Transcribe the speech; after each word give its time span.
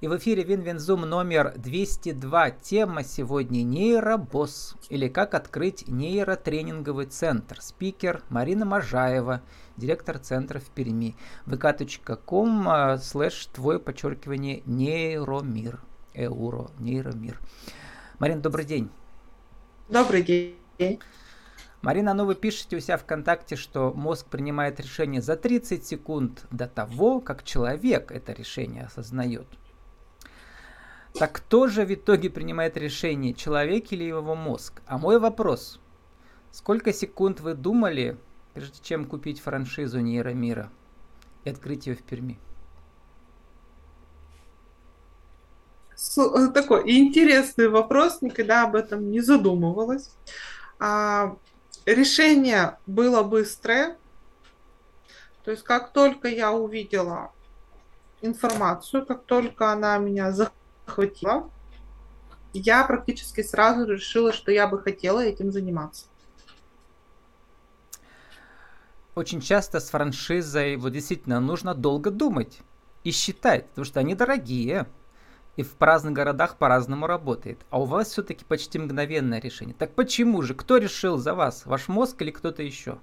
И 0.00 0.06
в 0.06 0.16
эфире 0.16 0.44
Win-Win 0.44 0.80
Zoom 0.80 1.00
номер 1.00 1.54
202. 1.56 2.50
Тема 2.50 3.02
сегодня 3.02 3.64
нейробосс 3.64 4.76
или 4.90 5.08
как 5.08 5.34
открыть 5.34 5.88
нейротренинговый 5.88 7.06
центр. 7.06 7.60
Спикер 7.60 8.22
Марина 8.28 8.64
Можаева, 8.64 9.42
директор 9.76 10.18
центра 10.18 10.60
в 10.60 10.70
Перми. 10.70 11.16
vk.com 11.46 12.68
э, 12.68 12.98
слэш 12.98 13.46
твой 13.46 13.80
подчеркивание 13.80 14.62
нейромир. 14.66 15.80
Эуро, 16.14 16.70
нейромир. 16.78 17.40
Марина, 18.20 18.40
добрый 18.40 18.66
день. 18.66 18.90
Добрый 19.88 20.22
день. 20.22 21.00
Марина, 21.82 22.14
ну 22.14 22.24
вы 22.24 22.36
пишете 22.36 22.76
у 22.76 22.80
себя 22.80 22.98
ВКонтакте, 22.98 23.56
что 23.56 23.92
мозг 23.92 24.26
принимает 24.26 24.78
решение 24.78 25.20
за 25.20 25.34
30 25.34 25.84
секунд 25.84 26.46
до 26.52 26.68
того, 26.68 27.20
как 27.20 27.42
человек 27.42 28.12
это 28.12 28.32
решение 28.32 28.84
осознает. 28.84 29.48
Так 31.14 31.32
кто 31.32 31.66
же 31.66 31.84
в 31.84 31.92
итоге 31.92 32.30
принимает 32.30 32.76
решение, 32.76 33.34
человек 33.34 33.92
или 33.92 34.04
его 34.04 34.34
мозг? 34.34 34.82
А 34.86 34.98
мой 34.98 35.18
вопрос, 35.18 35.80
сколько 36.52 36.92
секунд 36.92 37.40
вы 37.40 37.54
думали, 37.54 38.16
прежде 38.54 38.78
чем 38.82 39.04
купить 39.04 39.40
франшизу 39.40 40.00
Нейромира 40.00 40.70
и 41.44 41.50
открыть 41.50 41.86
ее 41.86 41.96
в 41.96 42.02
Перми? 42.02 42.38
Э, 46.16 46.48
такой 46.54 46.90
интересный 46.90 47.68
вопрос, 47.68 48.22
никогда 48.22 48.64
об 48.64 48.76
этом 48.76 49.10
не 49.10 49.20
задумывалась. 49.20 50.10
А, 50.78 51.36
решение 51.86 52.78
было 52.86 53.22
быстрое. 53.22 53.96
То 55.44 55.50
есть 55.50 55.64
как 55.64 55.92
только 55.92 56.28
я 56.28 56.52
увидела 56.52 57.32
информацию, 58.20 59.04
как 59.06 59.24
только 59.24 59.72
она 59.72 59.98
меня 59.98 60.30
захватила, 60.30 60.57
я 62.52 62.84
практически 62.84 63.42
сразу 63.42 63.86
решила, 63.86 64.32
что 64.32 64.50
я 64.50 64.66
бы 64.66 64.80
хотела 64.80 65.20
этим 65.20 65.52
заниматься. 65.52 66.06
Очень 69.14 69.40
часто 69.40 69.80
с 69.80 69.90
франшизой 69.90 70.76
вот 70.76 70.92
действительно 70.92 71.40
нужно 71.40 71.74
долго 71.74 72.10
думать 72.10 72.60
и 73.04 73.10
считать, 73.10 73.68
потому 73.68 73.84
что 73.84 74.00
они 74.00 74.14
дорогие 74.14 74.86
и 75.56 75.64
в 75.64 75.74
разных 75.80 76.12
городах 76.12 76.56
по-разному 76.56 77.08
работает. 77.08 77.58
А 77.70 77.80
у 77.80 77.84
вас 77.84 78.10
все-таки 78.10 78.44
почти 78.44 78.78
мгновенное 78.78 79.40
решение. 79.40 79.74
Так 79.76 79.92
почему 79.94 80.42
же? 80.42 80.54
Кто 80.54 80.76
решил 80.76 81.18
за 81.18 81.34
вас? 81.34 81.66
Ваш 81.66 81.88
мозг 81.88 82.22
или 82.22 82.30
кто-то 82.30 82.62
еще? 82.62 82.98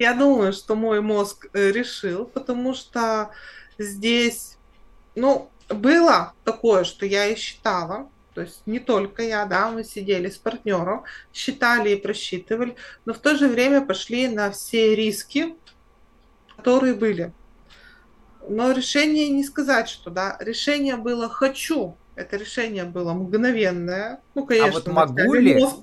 Я 0.00 0.14
думаю, 0.14 0.52
что 0.52 0.74
мой 0.74 1.00
мозг 1.00 1.46
э, 1.52 1.70
решил, 1.70 2.24
потому 2.24 2.74
что 2.74 3.30
здесь, 3.78 4.58
ну, 5.14 5.50
было 5.70 6.34
такое, 6.44 6.84
что 6.84 7.06
я 7.06 7.26
и 7.26 7.36
считала, 7.36 8.08
то 8.34 8.42
есть 8.42 8.62
не 8.66 8.78
только 8.78 9.22
я, 9.22 9.44
да, 9.46 9.70
мы 9.70 9.84
сидели 9.84 10.28
с 10.28 10.36
партнером, 10.36 11.04
считали 11.32 11.90
и 11.90 11.96
просчитывали, 11.96 12.76
но 13.04 13.12
в 13.12 13.18
то 13.18 13.36
же 13.36 13.48
время 13.48 13.80
пошли 13.84 14.28
на 14.28 14.50
все 14.50 14.94
риски, 14.94 15.56
которые 16.56 16.94
были. 16.94 17.32
Но 18.48 18.72
решение 18.72 19.28
не 19.28 19.44
сказать, 19.44 19.88
что 19.88 20.10
да, 20.10 20.36
решение 20.40 20.96
было 20.96 21.28
хочу. 21.28 21.96
Это 22.16 22.36
решение 22.36 22.84
было 22.84 23.12
мгновенное. 23.12 24.20
Ну, 24.34 24.44
конечно. 24.44 24.68
А 24.68 24.72
вот 24.72 24.86
могу 24.88 25.34
ли? 25.34 25.54
Мозг... 25.54 25.76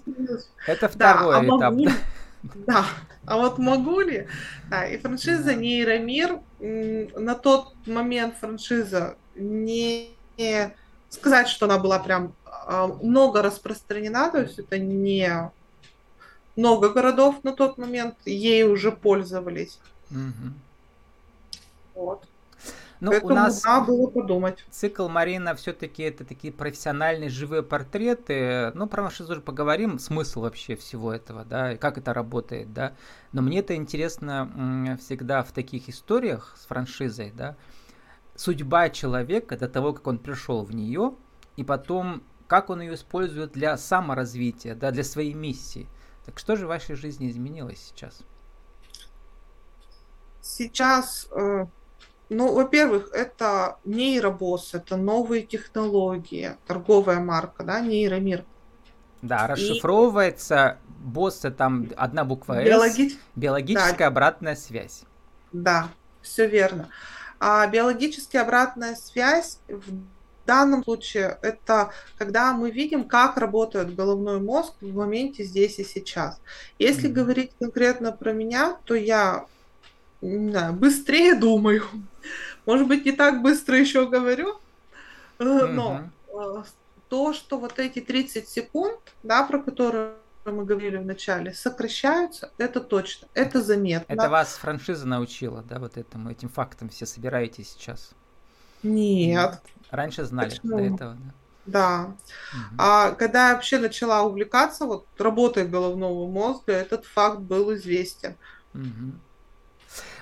Это 0.68 0.90
второй 0.90 1.34
да, 1.34 1.40
а 1.40 1.44
этап. 1.44 1.74
Могу... 1.74 1.90
Да, 2.68 2.86
а 3.26 3.38
вот 3.38 3.58
могу 3.58 4.00
ли? 4.02 4.28
Да, 4.70 4.86
и 4.86 4.98
франшиза 4.98 5.56
Нейромир, 5.56 6.40
на 6.60 7.36
тот 7.36 7.74
момент 7.88 8.36
франшиза 8.40 9.18
не 9.38 10.12
сказать, 11.10 11.48
что 11.48 11.66
она 11.66 11.78
была 11.78 12.00
прям 12.00 12.34
а, 12.46 12.88
много 12.88 13.42
распространена, 13.42 14.30
то 14.30 14.42
есть 14.42 14.60
это 14.60 14.78
не 14.78 15.52
много 16.56 16.90
городов 16.90 17.44
на 17.44 17.54
тот 17.54 17.78
момент 17.78 18.16
ей 18.26 18.64
уже 18.64 18.92
пользовались. 18.92 19.80
Угу. 20.12 20.54
Вот. 21.96 22.28
Ну, 23.00 23.12
Поэтому, 23.12 23.34
у 23.34 23.36
нас 23.36 23.62
да, 23.62 23.82
было 23.82 24.08
подумать. 24.08 24.66
Цикл 24.72 25.08
Марина 25.08 25.54
все-таки 25.56 26.02
это 26.02 26.26
такие 26.26 26.52
профессиональные 26.52 27.30
живые 27.30 27.62
портреты. 27.62 28.72
Ну, 28.74 28.88
про 28.88 29.04
наши 29.04 29.24
тоже 29.24 29.42
поговорим, 29.42 30.00
смысл 30.00 30.42
вообще 30.42 30.76
всего 30.76 31.14
этого, 31.14 31.46
да, 31.46 31.74
и 31.74 31.78
как 31.78 32.00
это 32.00 32.14
работает, 32.14 32.74
да. 32.74 32.94
Но 33.34 33.44
мне 33.44 33.60
это 33.60 33.76
интересно 33.76 34.98
всегда 35.00 35.44
в 35.44 35.52
таких 35.52 35.90
историях 35.90 36.56
с 36.60 36.66
франшизой, 36.66 37.32
да, 37.36 37.56
судьба 38.38 38.90
человека 38.90 39.58
до 39.58 39.68
того, 39.68 39.92
как 39.92 40.08
он 40.08 40.20
пришел 40.20 40.64
в 40.64 40.74
нее, 40.74 41.16
и 41.58 41.66
потом, 41.66 42.24
как 42.48 42.70
он 42.70 42.82
ее 42.82 42.94
использует 42.94 43.52
для 43.52 43.76
саморазвития, 43.78 44.76
да, 44.76 44.92
для 44.92 45.04
своей 45.04 45.34
миссии. 45.34 45.88
Так 46.26 46.40
что 46.40 46.56
же 46.56 46.66
в 46.66 46.70
вашей 46.70 46.96
жизни 46.96 47.30
изменилось 47.30 47.80
сейчас? 47.80 48.22
Сейчас 50.42 51.28
э, 51.32 51.66
ну, 52.30 52.54
во-первых, 52.54 53.10
это 53.14 53.78
нейробосс, 53.86 54.74
это 54.74 54.98
новые 54.98 55.44
технологии, 55.44 56.58
торговая 56.66 57.20
марка, 57.20 57.64
да, 57.64 57.80
нейромир. 57.80 58.44
Да, 59.22 59.48
расшифровывается 59.48 60.78
и... 60.88 60.92
босса 61.04 61.52
там 61.52 61.88
одна 61.96 62.26
буква 62.26 62.64
Биологи... 62.64 63.14
S, 63.14 63.18
биологическая 63.36 63.98
да. 63.98 64.08
обратная 64.08 64.56
связь. 64.56 65.04
Да, 65.54 65.88
все 66.22 66.48
верно. 66.48 66.90
А 67.40 67.68
биологическая 67.68 68.42
обратная 68.42 68.96
связь 68.96 69.60
в 69.68 69.92
данном 70.46 70.84
случае 70.84 71.38
это 71.42 71.92
когда 72.18 72.54
мы 72.54 72.72
видим, 72.72 73.04
как 73.04 73.38
работает 73.38 73.96
головной 73.96 74.40
мозг 74.40 74.74
в 74.82 74.96
моменте 74.96 75.44
здесь 75.44 75.78
и 75.78 75.84
сейчас. 75.84 76.40
Если 76.80 77.10
mm-hmm. 77.10 77.14
говорить 77.14 77.52
конкретно 77.60 78.12
про 78.12 78.34
меня, 78.34 78.78
то 78.86 78.96
я 78.96 79.46
не 80.22 80.50
знаю, 80.50 80.74
быстрее 80.74 81.36
думаю. 81.36 81.84
Может 82.66 82.88
быть, 82.88 83.06
не 83.06 83.12
так 83.12 83.42
быстро 83.42 83.78
еще 83.78 84.08
говорю, 84.08 84.58
mm-hmm. 85.38 85.68
но 85.68 86.10
э, 86.30 86.64
то, 87.10 87.34
что 87.34 87.58
вот 87.58 87.78
эти 87.80 88.00
30 88.00 88.48
секунд, 88.48 89.00
да, 89.24 89.44
про 89.44 89.60
которые 89.60 90.14
мы 90.52 90.66
говорили 90.66 90.98
в 90.98 91.06
начале, 91.06 91.54
сокращаются, 91.54 92.52
это 92.58 92.80
точно, 92.80 93.28
это 93.34 93.62
заметно. 93.62 94.12
Это 94.12 94.30
вас 94.30 94.56
франшиза 94.58 95.08
научила, 95.08 95.64
да, 95.64 95.80
вот 95.80 95.98
этому, 95.98 96.32
этим 96.32 96.50
фактом 96.50 96.90
все 96.90 97.06
собираете 97.06 97.64
сейчас? 97.64 98.12
Нет. 98.84 99.62
Раньше 99.90 100.26
знали 100.26 100.50
Почему? 100.50 100.78
до 100.78 100.84
этого, 100.84 101.14
да? 101.16 101.34
Да. 101.68 102.16
Угу. 102.54 102.76
А 102.78 103.12
когда 103.12 103.50
я 103.50 103.56
вообще 103.56 103.78
начала 103.78 104.24
увлекаться 104.24 104.86
вот 104.86 105.06
работой 105.18 105.68
головного 105.68 106.28
мозга, 106.30 106.72
этот 106.72 107.06
факт 107.06 107.40
был 107.40 107.74
известен. 107.76 108.38
Угу. 108.74 109.14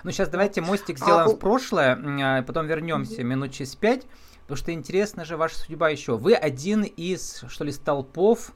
Ну, 0.03 0.11
сейчас 0.11 0.29
давайте 0.29 0.61
мостик 0.61 0.97
сделаем 0.97 1.29
а, 1.29 1.33
в 1.33 1.37
прошлое, 1.37 1.99
а 2.39 2.43
потом 2.43 2.67
вернемся 2.67 3.23
минут 3.23 3.51
через 3.51 3.75
пять, 3.75 4.05
потому 4.41 4.57
что 4.57 4.71
интересна 4.71 5.25
же 5.25 5.37
ваша 5.37 5.57
судьба 5.57 5.89
еще. 5.89 6.17
Вы 6.17 6.33
один 6.33 6.83
из, 6.83 7.43
что 7.47 7.63
ли, 7.63 7.71
столпов 7.71 8.53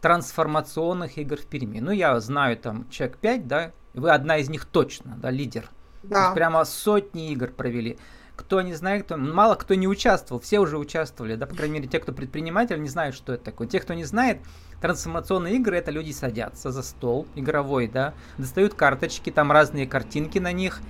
трансформационных 0.00 1.18
игр 1.18 1.36
в 1.36 1.46
Перми. 1.46 1.80
Ну, 1.80 1.90
я 1.90 2.18
знаю 2.20 2.56
там 2.56 2.88
человек 2.90 3.18
5, 3.18 3.46
да, 3.46 3.72
вы 3.94 4.10
одна 4.10 4.38
из 4.38 4.48
них 4.48 4.64
точно, 4.64 5.16
да, 5.20 5.30
лидер. 5.30 5.70
Да. 6.02 6.32
Прямо 6.32 6.64
сотни 6.64 7.32
игр 7.32 7.48
провели. 7.48 7.98
Кто 8.36 8.62
не 8.62 8.74
знает, 8.74 9.04
кто, 9.04 9.16
мало 9.16 9.56
кто 9.56 9.74
не 9.74 9.88
участвовал, 9.88 10.40
все 10.40 10.60
уже 10.60 10.78
участвовали, 10.78 11.34
да, 11.34 11.46
по 11.46 11.56
крайней 11.56 11.74
мере, 11.74 11.88
те, 11.88 11.98
кто 11.98 12.12
предприниматель, 12.12 12.80
не 12.80 12.88
знают, 12.88 13.16
что 13.16 13.32
это 13.32 13.46
такое. 13.46 13.66
Те, 13.66 13.80
кто 13.80 13.94
не 13.94 14.04
знает, 14.04 14.38
трансформационные 14.80 15.56
игры 15.56 15.76
это 15.76 15.90
люди 15.90 16.12
садятся 16.12 16.70
за 16.70 16.84
стол 16.84 17.26
игровой, 17.34 17.88
да, 17.88 18.14
достают 18.38 18.74
карточки, 18.74 19.30
там 19.30 19.50
разные 19.50 19.88
картинки 19.88 20.38
на 20.38 20.52
них, 20.52 20.80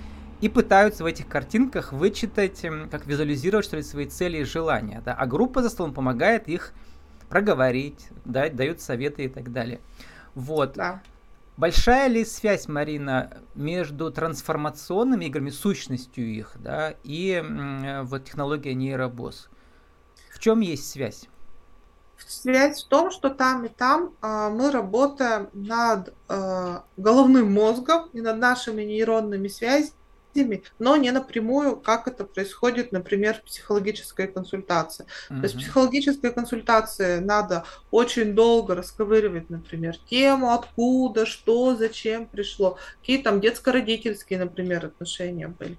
и 0.41 0.47
пытаются 0.47 1.03
в 1.03 1.07
этих 1.07 1.27
картинках 1.27 1.91
вычитать, 1.91 2.63
как 2.91 3.07
визуализировать, 3.07 3.65
что 3.65 3.77
ли, 3.77 3.83
свои 3.83 4.05
цели 4.05 4.37
и 4.37 4.43
желания, 4.43 5.01
да, 5.03 5.15
а 5.15 5.25
группа 5.25 5.63
за 5.63 5.69
столом 5.69 5.93
помогает 5.93 6.47
их 6.47 6.71
проговорить, 7.29 8.09
да, 8.25 8.49
дают 8.49 8.81
советы 8.81 9.25
и 9.25 9.29
так 9.29 9.51
далее. 9.51 9.79
Вот. 10.35 10.73
Да. 10.73 11.01
Большая 11.57 12.07
ли 12.07 12.23
связь, 12.23 12.67
Марина, 12.67 13.37
между 13.53 14.11
трансформационными 14.11 15.25
играми, 15.25 15.49
сущностью 15.49 16.25
их, 16.25 16.53
да, 16.55 16.95
и 17.03 17.43
вот 18.03 18.25
технологией 18.25 18.75
нейробосс? 18.75 19.49
В 20.31 20.39
чем 20.39 20.61
есть 20.61 20.89
связь? 20.89 21.27
Связь 22.17 22.83
в 22.83 22.87
том, 22.87 23.11
что 23.11 23.29
там 23.29 23.65
и 23.65 23.69
там 23.69 24.13
э, 24.21 24.49
мы 24.49 24.71
работаем 24.71 25.49
над 25.53 26.13
э, 26.27 26.79
головным 26.97 27.53
мозгом 27.53 28.09
и 28.13 28.21
над 28.21 28.37
нашими 28.37 28.83
нейронными 28.83 29.47
связями, 29.47 29.93
но 30.79 30.95
не 30.95 31.11
напрямую, 31.11 31.75
как 31.75 32.07
это 32.07 32.23
происходит, 32.23 32.91
например, 32.91 33.35
в 33.35 33.43
психологической 33.43 34.27
консультации. 34.27 35.05
Mm-hmm. 35.05 35.37
То 35.37 35.43
есть 35.43 35.55
в 35.55 35.59
психологической 35.59 36.31
консультации 36.31 37.19
надо 37.19 37.65
очень 37.91 38.33
долго 38.33 38.75
расковыривать, 38.75 39.49
например, 39.49 39.97
тему, 40.09 40.53
откуда, 40.53 41.25
что, 41.25 41.75
зачем 41.75 42.25
пришло, 42.25 42.77
какие 42.99 43.21
там 43.21 43.41
детско-родительские, 43.41 44.39
например, 44.39 44.85
отношения 44.85 45.47
были. 45.47 45.77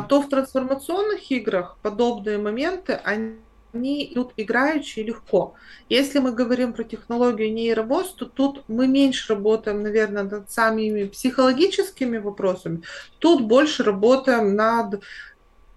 угу. 0.00 0.08
то 0.08 0.20
в 0.20 0.28
трансформационных 0.28 1.30
играх 1.30 1.78
подобные 1.82 2.38
моменты, 2.38 3.00
они 3.04 3.38
они 3.74 4.12
идут 4.12 4.32
играющие 4.36 5.04
легко. 5.04 5.54
Если 5.88 6.18
мы 6.18 6.32
говорим 6.32 6.72
про 6.72 6.84
технологию 6.84 7.52
нейробоз, 7.52 8.14
то 8.14 8.26
тут 8.26 8.64
мы 8.68 8.86
меньше 8.86 9.34
работаем, 9.34 9.82
наверное, 9.82 10.22
над 10.22 10.50
самими 10.50 11.04
психологическими 11.04 12.18
вопросами, 12.18 12.82
тут 13.18 13.42
больше 13.42 13.82
работаем 13.82 14.54
над 14.54 15.02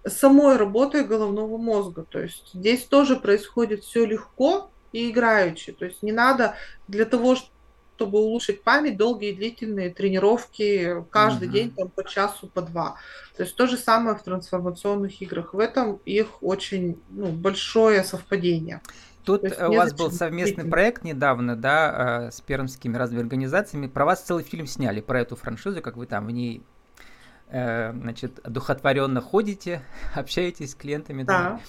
самой 0.06 0.56
работой 0.56 1.04
головного 1.04 1.58
мозга. 1.58 2.04
То 2.08 2.20
есть 2.20 2.50
здесь 2.54 2.84
тоже 2.84 3.16
происходит 3.16 3.84
все 3.84 4.06
легко 4.06 4.70
и 4.92 5.10
играючи. 5.10 5.72
То 5.72 5.84
есть 5.84 6.02
не 6.02 6.12
надо 6.12 6.54
для 6.86 7.04
того, 7.04 7.36
чтобы 7.36 7.52
улучшить 8.06 8.62
память, 8.62 8.96
долгие 8.96 9.32
длительные 9.32 9.90
тренировки 9.90 11.04
каждый 11.10 11.48
mm-hmm. 11.48 11.52
день 11.52 11.70
там, 11.70 11.88
по 11.88 12.04
часу, 12.04 12.46
по 12.46 12.62
два. 12.62 12.96
То 13.36 13.42
есть 13.44 13.56
то 13.56 13.66
же 13.66 13.76
самое 13.76 14.16
в 14.16 14.22
трансформационных 14.22 15.20
играх. 15.22 15.54
В 15.54 15.58
этом 15.58 16.00
их 16.04 16.42
очень 16.42 17.00
ну, 17.10 17.28
большое 17.28 18.02
совпадение. 18.04 18.80
Тут 19.24 19.44
у 19.44 19.72
вас 19.74 19.92
был 19.92 20.10
совместный 20.10 20.64
проект 20.64 21.04
недавно, 21.04 21.54
да, 21.54 22.28
э, 22.28 22.30
с 22.30 22.40
пермскими 22.40 22.96
разными 22.96 23.22
организациями. 23.22 23.86
Про 23.86 24.06
вас 24.06 24.22
целый 24.22 24.42
фильм 24.42 24.66
сняли, 24.66 25.02
про 25.02 25.20
эту 25.20 25.36
франшизу, 25.36 25.82
как 25.82 25.96
вы 25.96 26.06
там 26.06 26.26
в 26.26 26.30
ней 26.30 26.62
э, 27.50 27.92
значит, 27.92 28.40
духотворенно 28.44 29.20
ходите, 29.20 29.82
общаетесь 30.14 30.72
с 30.72 30.74
клиентами. 30.74 31.24
Да. 31.24 31.60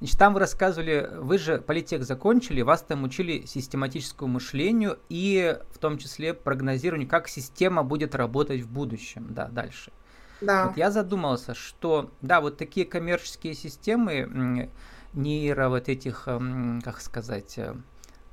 Значит, 0.00 0.18
там 0.18 0.32
вы 0.32 0.40
рассказывали, 0.40 1.10
вы 1.18 1.36
же 1.36 1.58
политех 1.58 2.04
закончили, 2.04 2.62
вас 2.62 2.82
там 2.82 3.04
учили 3.04 3.44
систематическому 3.44 4.34
мышлению 4.34 4.98
и 5.10 5.58
в 5.72 5.78
том 5.78 5.98
числе 5.98 6.32
прогнозированию, 6.32 7.08
как 7.08 7.28
система 7.28 7.82
будет 7.82 8.14
работать 8.14 8.62
в 8.62 8.72
будущем, 8.72 9.26
да, 9.30 9.48
дальше. 9.48 9.92
Да. 10.40 10.68
Вот 10.68 10.78
я 10.78 10.90
задумался, 10.90 11.54
что, 11.54 12.10
да, 12.22 12.40
вот 12.40 12.56
такие 12.56 12.86
коммерческие 12.86 13.52
системы 13.52 14.70
нейро 15.12 15.68
вот 15.68 15.90
этих, 15.90 16.24
как 16.24 17.00
сказать, 17.02 17.58
э, 17.58 17.74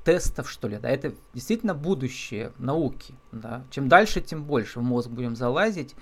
тестов, 0.06 0.50
что 0.50 0.70
ли, 0.70 0.78
да, 0.78 0.90
это 0.90 1.14
действительно 1.34 1.74
будущее 1.74 2.54
науки, 2.60 3.14
да. 3.34 3.66
Чем 3.72 3.90
дальше, 3.90 4.22
тем 4.22 4.46
больше 4.46 4.80
в 4.80 4.84
мозг 4.84 5.10
будем 5.10 5.36
залазить. 5.36 5.96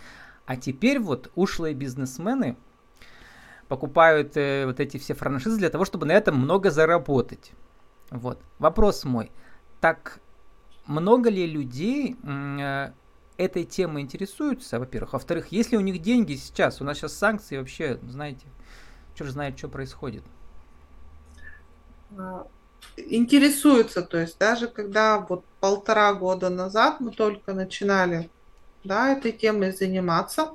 А 0.45 0.57
теперь 0.57 0.99
вот 0.99 1.31
ушлые 1.33 1.73
бизнесмены, 1.73 2.55
покупают 3.67 4.37
э, 4.37 4.65
вот 4.65 4.79
эти 4.79 4.97
все 4.97 5.13
франшизы 5.13 5.57
для 5.57 5.69
того, 5.69 5.85
чтобы 5.85 6.05
на 6.05 6.11
этом 6.11 6.37
много 6.37 6.71
заработать. 6.71 7.51
Вот. 8.11 8.39
Вопрос 8.59 9.03
мой. 9.03 9.31
Так 9.81 10.19
много 10.85 11.29
ли 11.29 11.47
людей 11.47 12.15
э, 12.23 12.91
этой 13.37 13.63
темой 13.63 14.03
интересуются, 14.03 14.79
во-первых? 14.79 15.13
Во-вторых, 15.13 15.47
если 15.51 15.77
у 15.77 15.81
них 15.81 16.01
деньги 16.01 16.35
сейчас, 16.35 16.81
у 16.81 16.83
нас 16.83 16.97
сейчас 16.97 17.13
санкции 17.13 17.57
вообще, 17.57 17.99
знаете, 18.07 18.45
черт 19.15 19.31
знает, 19.31 19.57
что 19.57 19.67
происходит. 19.67 20.23
А, 22.17 22.47
интересуются, 22.97 24.01
то 24.03 24.17
есть 24.17 24.37
даже 24.37 24.67
когда 24.67 25.19
вот 25.19 25.43
полтора 25.59 26.13
года 26.13 26.49
назад 26.49 26.99
мы 26.99 27.11
только 27.11 27.53
начинали 27.53 28.29
да, 28.83 29.11
этой 29.11 29.31
темой 29.31 29.71
заниматься, 29.71 30.51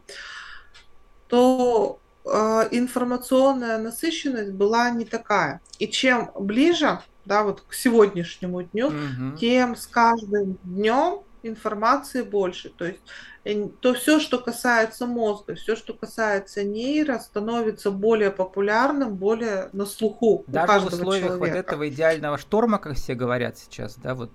то 1.27 1.99
информационная 2.25 3.79
насыщенность 3.79 4.53
была 4.53 4.91
не 4.91 5.05
такая. 5.05 5.61
И 5.79 5.89
чем 5.89 6.31
ближе, 6.39 7.01
да, 7.25 7.43
вот 7.45 7.63
к 7.63 7.75
сегодняшнему 7.75 8.63
дню, 8.63 8.89
угу. 8.89 9.37
тем 9.39 9.77
с 9.77 9.87
каждым 9.87 10.59
днем 10.65 11.23
информации 11.43 12.23
больше. 12.23 12.71
То 12.71 12.87
есть 12.87 13.01
э, 13.45 13.69
то 13.81 13.95
все, 13.95 14.21
что 14.21 14.39
касается 14.39 15.07
мозга, 15.07 15.55
все, 15.55 15.77
что 15.77 15.95
касается 15.95 16.65
нейро, 16.65 17.19
становится 17.19 17.91
более 17.91 18.31
популярным, 18.31 19.17
более 19.17 19.71
на 19.73 19.87
слуху. 19.87 20.45
Даже 20.47 20.81
в 20.81 20.87
условиях 20.87 21.27
человека. 21.27 21.39
вот 21.39 21.49
этого 21.49 21.89
идеального 21.89 22.39
шторма, 22.39 22.79
как 22.79 22.97
все 22.97 23.15
говорят 23.15 23.59
сейчас, 23.59 23.97
да, 23.97 24.15
вот. 24.15 24.31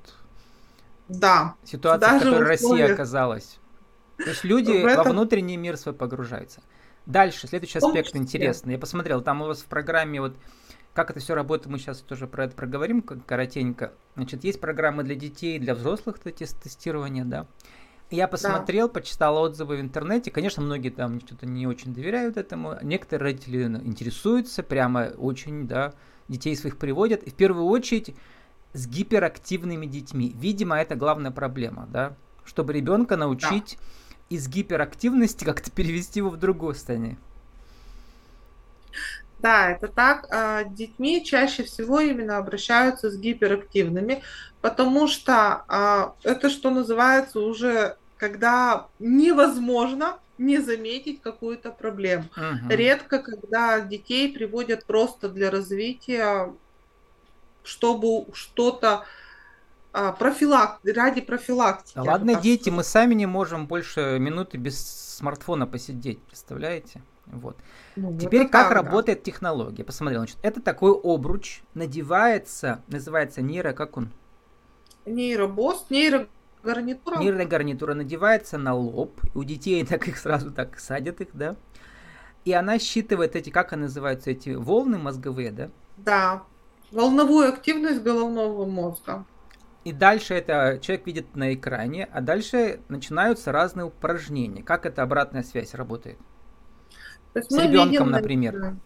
Да. 1.07 1.55
Ситуация, 1.63 2.09
Даже 2.09 2.25
в 2.25 2.31
которой 2.31 2.47
Россия 2.47 2.93
оказалась. 2.93 3.59
То 4.17 4.29
есть 4.29 4.43
люди 4.43 4.71
этом... 4.71 5.03
во 5.03 5.11
внутренний 5.11 5.57
мир 5.57 5.77
свой 5.77 5.93
погружаются. 5.93 6.61
Дальше, 7.06 7.48
следующий 7.48 7.78
аспект 7.78 8.16
интересный. 8.16 8.74
Я 8.74 8.80
посмотрел, 8.80 9.22
там 9.22 9.42
у 9.42 9.46
вас 9.46 9.60
в 9.60 9.66
программе 9.66 10.22
вот 10.22 10.36
как 10.96 11.12
это 11.12 11.19
все 11.19 11.36
работает, 11.36 11.68
мы 11.68 11.78
сейчас 11.78 12.00
тоже 12.00 12.25
про 12.25 12.46
это 12.46 12.56
проговорим 12.56 13.02
коротенько. 13.02 13.92
Значит, 14.16 14.46
есть 14.46 14.62
программы 14.62 15.04
для 15.04 15.16
детей, 15.16 15.60
для 15.60 15.75
взрослых 15.75 16.19
тест 16.19 16.62
тестирования, 16.62 17.25
да. 17.25 17.48
Я 18.12 18.30
посмотрел, 18.30 18.88
да. 18.88 18.94
почитал 18.94 19.38
отзывы 19.38 19.75
в 19.75 19.81
интернете. 19.81 20.31
Конечно, 20.31 20.63
многие 20.63 20.92
там 20.92 21.19
что-то 21.19 21.46
не 21.48 21.68
очень 21.68 21.94
доверяют 21.94 22.38
этому. 22.38 22.78
Некоторые 22.81 23.34
родители 23.34 23.63
интересуются, 23.63 24.63
прямо 24.63 25.12
очень, 25.18 25.68
да, 25.68 25.94
детей 26.30 26.56
своих 26.56 26.78
приводят. 26.78 27.24
И 27.24 27.30
в 27.30 27.34
первую 27.34 27.66
очередь 27.66 28.16
с 28.72 28.88
гиперактивными 28.88 29.88
детьми. 29.88 30.34
Видимо, 30.38 30.78
это 30.78 30.96
главная 30.96 31.31
проблема, 31.31 31.90
да. 31.92 32.16
Чтобы 32.46 32.72
ребенка 32.72 33.18
научить 33.18 33.78
да 33.78 34.05
из 34.30 34.48
гиперактивности 34.48 35.44
как-то 35.44 35.72
перевести 35.72 36.19
его 36.19 36.30
в 36.30 36.38
другую 36.38 36.74
состояние. 36.74 37.18
Да, 39.39 39.69
это 39.69 39.88
так. 39.88 40.27
А, 40.31 40.63
детьми 40.63 41.24
чаще 41.24 41.63
всего 41.63 42.00
именно 42.00 42.38
обращаются 42.38 43.12
с 43.12 43.18
гиперактивными, 43.18 44.24
потому 44.62 45.07
что 45.07 45.66
а, 45.68 46.16
это, 46.24 46.50
что 46.50 46.72
называется, 46.72 47.39
уже 47.39 47.98
когда 48.18 48.88
невозможно 49.00 50.18
не 50.38 50.57
заметить 50.57 51.21
какую-то 51.21 51.71
проблему. 51.71 52.25
Угу. 52.36 52.69
Редко, 52.69 53.19
когда 53.19 53.80
детей 53.81 54.33
приводят 54.33 54.86
просто 54.86 55.30
для 55.30 55.51
развития, 55.51 56.51
чтобы 57.63 58.25
что-то 58.33 59.06
профилак, 60.19 60.80
ради 60.83 61.21
профилактики. 61.21 61.97
ладно, 61.97 62.36
дети, 62.36 62.69
мы 62.69 62.83
сами 62.83 63.13
не 63.13 63.25
можем 63.25 63.68
больше 63.68 64.18
минуты 64.19 64.57
без 64.57 64.77
смартфона 64.77 65.68
посидеть, 65.68 66.21
представляете? 66.24 67.01
Вот. 67.27 67.57
Ну, 67.95 68.18
Теперь 68.18 68.47
как 68.47 68.69
так, 68.69 68.71
работает 68.71 69.19
да. 69.19 69.24
технология? 69.24 69.83
Посмотрел, 69.83 70.21
значит, 70.21 70.38
это 70.42 70.62
такой 70.62 70.92
обруч, 70.92 71.62
надевается, 71.74 72.83
называется 72.88 73.42
нейро, 73.42 73.74
как 73.74 73.97
он? 73.97 74.12
Нейробос, 75.06 75.88
нейрогарнитура. 75.89 77.19
Нейрогарнитура 77.19 77.94
надевается 77.94 78.57
на 78.57 78.75
лоб, 78.75 79.19
у 79.33 79.44
детей 79.44 79.86
так 79.86 80.07
их 80.07 80.18
сразу 80.18 80.51
так 80.51 80.80
садят 80.80 81.21
их, 81.21 81.30
да? 81.33 81.56
И 82.44 82.53
она 82.53 82.77
считывает 82.77 83.36
эти, 83.36 83.50
как 83.50 83.74
они 83.74 83.83
называются, 83.83 84.30
эти 84.30 84.50
волны 84.50 84.97
мозговые, 85.00 85.51
да? 85.51 85.69
Да, 85.97 86.44
волновую 86.92 87.49
активность 87.49 88.04
головного 88.04 88.66
мозга. 88.66 89.25
И 89.85 89.94
дальше 89.94 90.33
это 90.33 90.80
человек 90.81 91.06
видит 91.06 91.35
на 91.35 91.54
экране, 91.54 92.09
а 92.11 92.19
дальше 92.19 92.80
начинаются 92.89 93.51
разные 93.51 93.85
упражнения. 93.85 94.63
Как 94.63 94.87
эта 94.87 95.04
обратная 95.04 95.44
связь 95.44 95.75
работает? 95.75 96.18
С 97.35 97.56
ребенком, 97.56 98.09
например. 98.09 98.77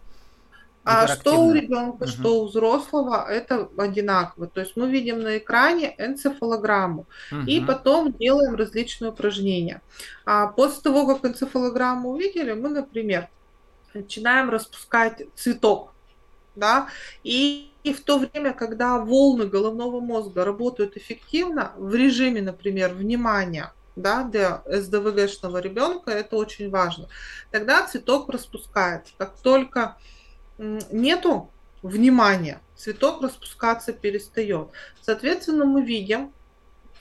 А 0.83 1.07
что 1.07 1.45
у 1.45 1.53
ребенка, 1.53 2.03
угу. 2.03 2.07
что 2.07 2.41
у 2.41 2.47
взрослого, 2.47 3.25
это 3.29 3.69
одинаково. 3.77 4.47
То 4.47 4.59
есть 4.59 4.75
мы 4.75 4.89
видим 4.89 5.21
на 5.21 5.37
экране 5.37 5.93
энцефалограмму 5.97 7.05
угу. 7.31 7.41
и 7.45 7.61
потом 7.61 8.11
делаем 8.13 8.55
различные 8.55 9.11
упражнения. 9.11 9.81
А 10.25 10.47
после 10.47 10.81
того, 10.81 11.05
как 11.05 11.23
энцефалограмму 11.23 12.09
увидели, 12.09 12.53
мы, 12.53 12.69
например, 12.69 13.29
начинаем 13.93 14.49
распускать 14.49 15.21
цветок, 15.35 15.93
да, 16.55 16.87
и 17.23 17.68
и 17.83 17.93
в 17.93 18.01
то 18.01 18.19
время, 18.19 18.53
когда 18.53 18.99
волны 18.99 19.45
головного 19.45 19.99
мозга 19.99 20.43
работают 20.43 20.97
эффективно, 20.97 21.73
в 21.77 21.95
режиме, 21.95 22.41
например, 22.41 22.93
внимания, 22.93 23.73
да, 23.95 24.23
для 24.23 24.63
СДВГшного 24.65 25.59
ребенка 25.59 26.11
это 26.11 26.35
очень 26.35 26.69
важно, 26.69 27.07
тогда 27.51 27.85
цветок 27.85 28.29
распускается. 28.29 29.13
Как 29.17 29.37
только 29.39 29.97
нету 30.57 31.51
внимания, 31.81 32.61
цветок 32.75 33.21
распускаться 33.21 33.93
перестает. 33.93 34.69
Соответственно, 35.01 35.65
мы 35.65 35.83
видим 35.83 36.33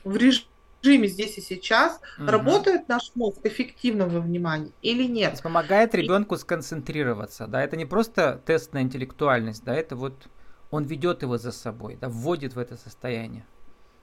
в 0.05 0.17
режиме 0.17 1.09
здесь 1.09 1.39
и 1.39 1.41
сейчас, 1.41 2.01
угу. 2.19 2.29
работает 2.29 2.89
наш 2.89 3.11
мозг 3.17 3.39
эффективно 3.45 4.07
во 4.07 4.21
внимании 4.21 4.73
или 4.83 5.05
нет. 5.05 5.41
Помогает 5.43 5.95
ребенку 5.95 6.37
и... 6.37 6.39
сконцентрироваться, 6.39 7.49
да, 7.49 7.63
это 7.63 7.77
не 7.77 7.85
просто 7.85 8.41
тест 8.47 8.73
на 8.73 8.83
интеллектуальность, 8.83 9.65
да, 9.65 9.75
это 9.75 9.97
вот 9.97 10.15
он 10.71 10.85
ведет 10.85 11.23
его 11.23 11.39
за 11.39 11.53
собой, 11.53 11.99
да, 12.01 12.09
вводит 12.09 12.55
в 12.55 12.59
это 12.59 12.77
состояние, 12.77 13.47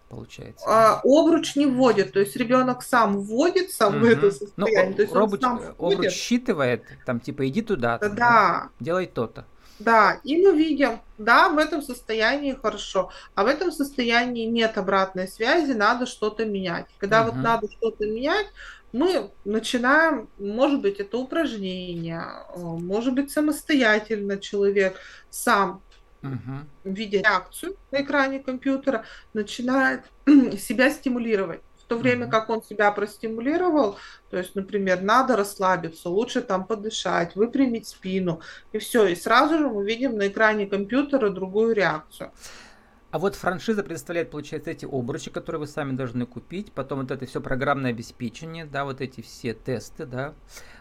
получается. 0.10 0.66
А, 0.68 1.02
обруч 1.04 1.56
не 1.56 1.66
вводит, 1.66 2.14
то 2.14 2.20
есть 2.20 2.36
ребенок 2.36 2.84
сам 2.84 3.20
вводится 3.20 3.88
угу. 3.88 4.00
в 4.00 4.04
это 4.06 4.26
ну, 4.26 4.32
состояние. 4.32 4.90
Ну, 4.90 4.96
то 4.96 5.02
есть 5.02 5.16
обруч, 5.16 5.44
обруч 5.78 6.12
считывает, 6.12 6.84
там 7.06 7.20
типа 7.20 7.48
иди 7.48 7.62
туда, 7.62 7.98
там, 7.98 8.16
да. 8.16 8.16
да, 8.16 8.70
делай 8.80 9.06
то-то. 9.06 9.46
Да, 9.78 10.22
и 10.24 10.38
мы 10.38 10.56
видим, 10.56 11.02
да, 11.18 11.50
в 11.50 11.58
этом 11.58 11.82
состоянии 11.82 12.54
хорошо, 12.54 13.12
а 13.36 13.44
в 13.44 13.48
этом 13.48 13.74
состоянии 13.74 14.46
нет 14.46 14.78
обратной 14.78 15.28
связи, 15.28 15.74
надо 15.74 16.06
что-то 16.06 16.46
менять. 16.46 16.86
Когда 16.98 17.22
uh-huh. 17.22 17.26
вот 17.26 17.36
надо 17.36 17.70
что-то 17.70 18.06
менять, 18.06 18.48
мы 18.94 19.30
начинаем, 19.44 20.30
может 20.40 20.80
быть, 20.80 21.02
это 21.02 21.18
упражнение, 21.18 22.24
может 22.56 23.14
быть, 23.14 23.30
самостоятельно 23.30 24.38
человек 24.38 24.98
сам, 25.30 25.82
uh-huh. 26.34 26.92
видя 26.92 27.20
реакцию 27.20 27.76
на 27.92 28.02
экране 28.02 28.40
компьютера, 28.40 29.06
начинает 29.34 30.04
себя 30.60 30.90
стимулировать. 30.90 31.62
В 31.78 31.88
то 31.88 31.98
время 31.98 32.28
как 32.28 32.50
он 32.50 32.64
себя 32.64 32.92
простимулировал, 32.92 33.98
то 34.32 34.38
есть, 34.38 34.56
например, 34.56 35.02
надо 35.02 35.36
расслабиться, 35.36 36.10
лучше 36.10 36.42
там 36.42 36.66
подышать, 36.66 37.36
выпрямить 37.36 37.88
спину, 37.88 38.42
и 38.72 38.80
все. 38.80 39.06
И 39.06 39.16
сразу 39.16 39.60
же 39.60 39.70
мы 39.70 39.86
видим 39.86 40.18
на 40.18 40.28
экране 40.28 40.66
компьютера 40.66 41.30
другую 41.30 41.76
реакцию. 41.76 42.32
А 43.12 43.20
вот 43.20 43.36
франшиза 43.36 43.84
предоставляет, 43.84 44.32
получается, 44.32 44.72
эти 44.72 44.86
обручи, 44.86 45.32
которые 45.32 45.62
вы 45.62 45.68
сами 45.68 45.96
должны 45.96 46.26
купить, 46.26 46.74
потом 46.74 47.00
вот 47.00 47.12
это 47.12 47.26
все 47.26 47.40
программное 47.40 47.92
обеспечение, 47.92 48.66
да, 48.66 48.84
вот 48.84 49.00
эти 49.00 49.22
все 49.22 49.54
тесты, 49.54 50.06
да. 50.06 50.34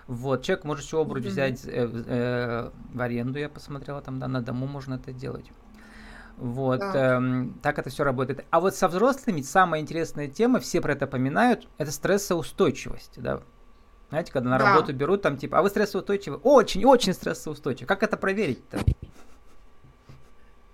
Вот, 0.09 0.43
человек 0.43 0.64
может 0.64 0.85
еще 0.85 1.00
обруч 1.00 1.25
mm-hmm. 1.25 1.28
взять 1.28 1.64
э, 1.64 1.88
э, 2.07 2.71
в 2.93 3.00
аренду, 3.00 3.38
я 3.38 3.49
посмотрела, 3.49 4.02
там, 4.02 4.19
да, 4.19 4.26
на 4.26 4.43
дому 4.43 4.66
можно 4.66 4.95
это 4.95 5.12
делать. 5.12 5.50
Вот, 6.37 6.81
да. 6.81 7.16
эм, 7.16 7.59
так 7.62 7.78
это 7.78 7.90
все 7.90 8.02
работает. 8.02 8.45
А 8.50 8.59
вот 8.61 8.75
со 8.75 8.88
взрослыми 8.88 9.40
самая 9.43 9.81
интересная 9.81 10.26
тема, 10.26 10.59
все 10.59 10.81
про 10.81 10.93
это 10.95 11.07
поминают, 11.07 11.69
это 11.78 11.93
стрессоустойчивость, 11.93 13.21
да. 13.23 13.43
Знаете, 14.09 14.33
когда 14.33 14.50
на 14.50 14.59
да. 14.59 14.73
работу 14.75 14.93
берут, 14.93 15.23
там 15.23 15.37
типа, 15.37 15.59
а 15.59 15.62
вы 15.62 15.71
стрессоустойчивы? 15.71 16.37
Очень, 16.37 16.85
очень 16.85 17.14
стрессоустойчивы. 17.14 17.87
Как 17.87 18.02
это 18.02 18.16
проверить-то? 18.16 18.78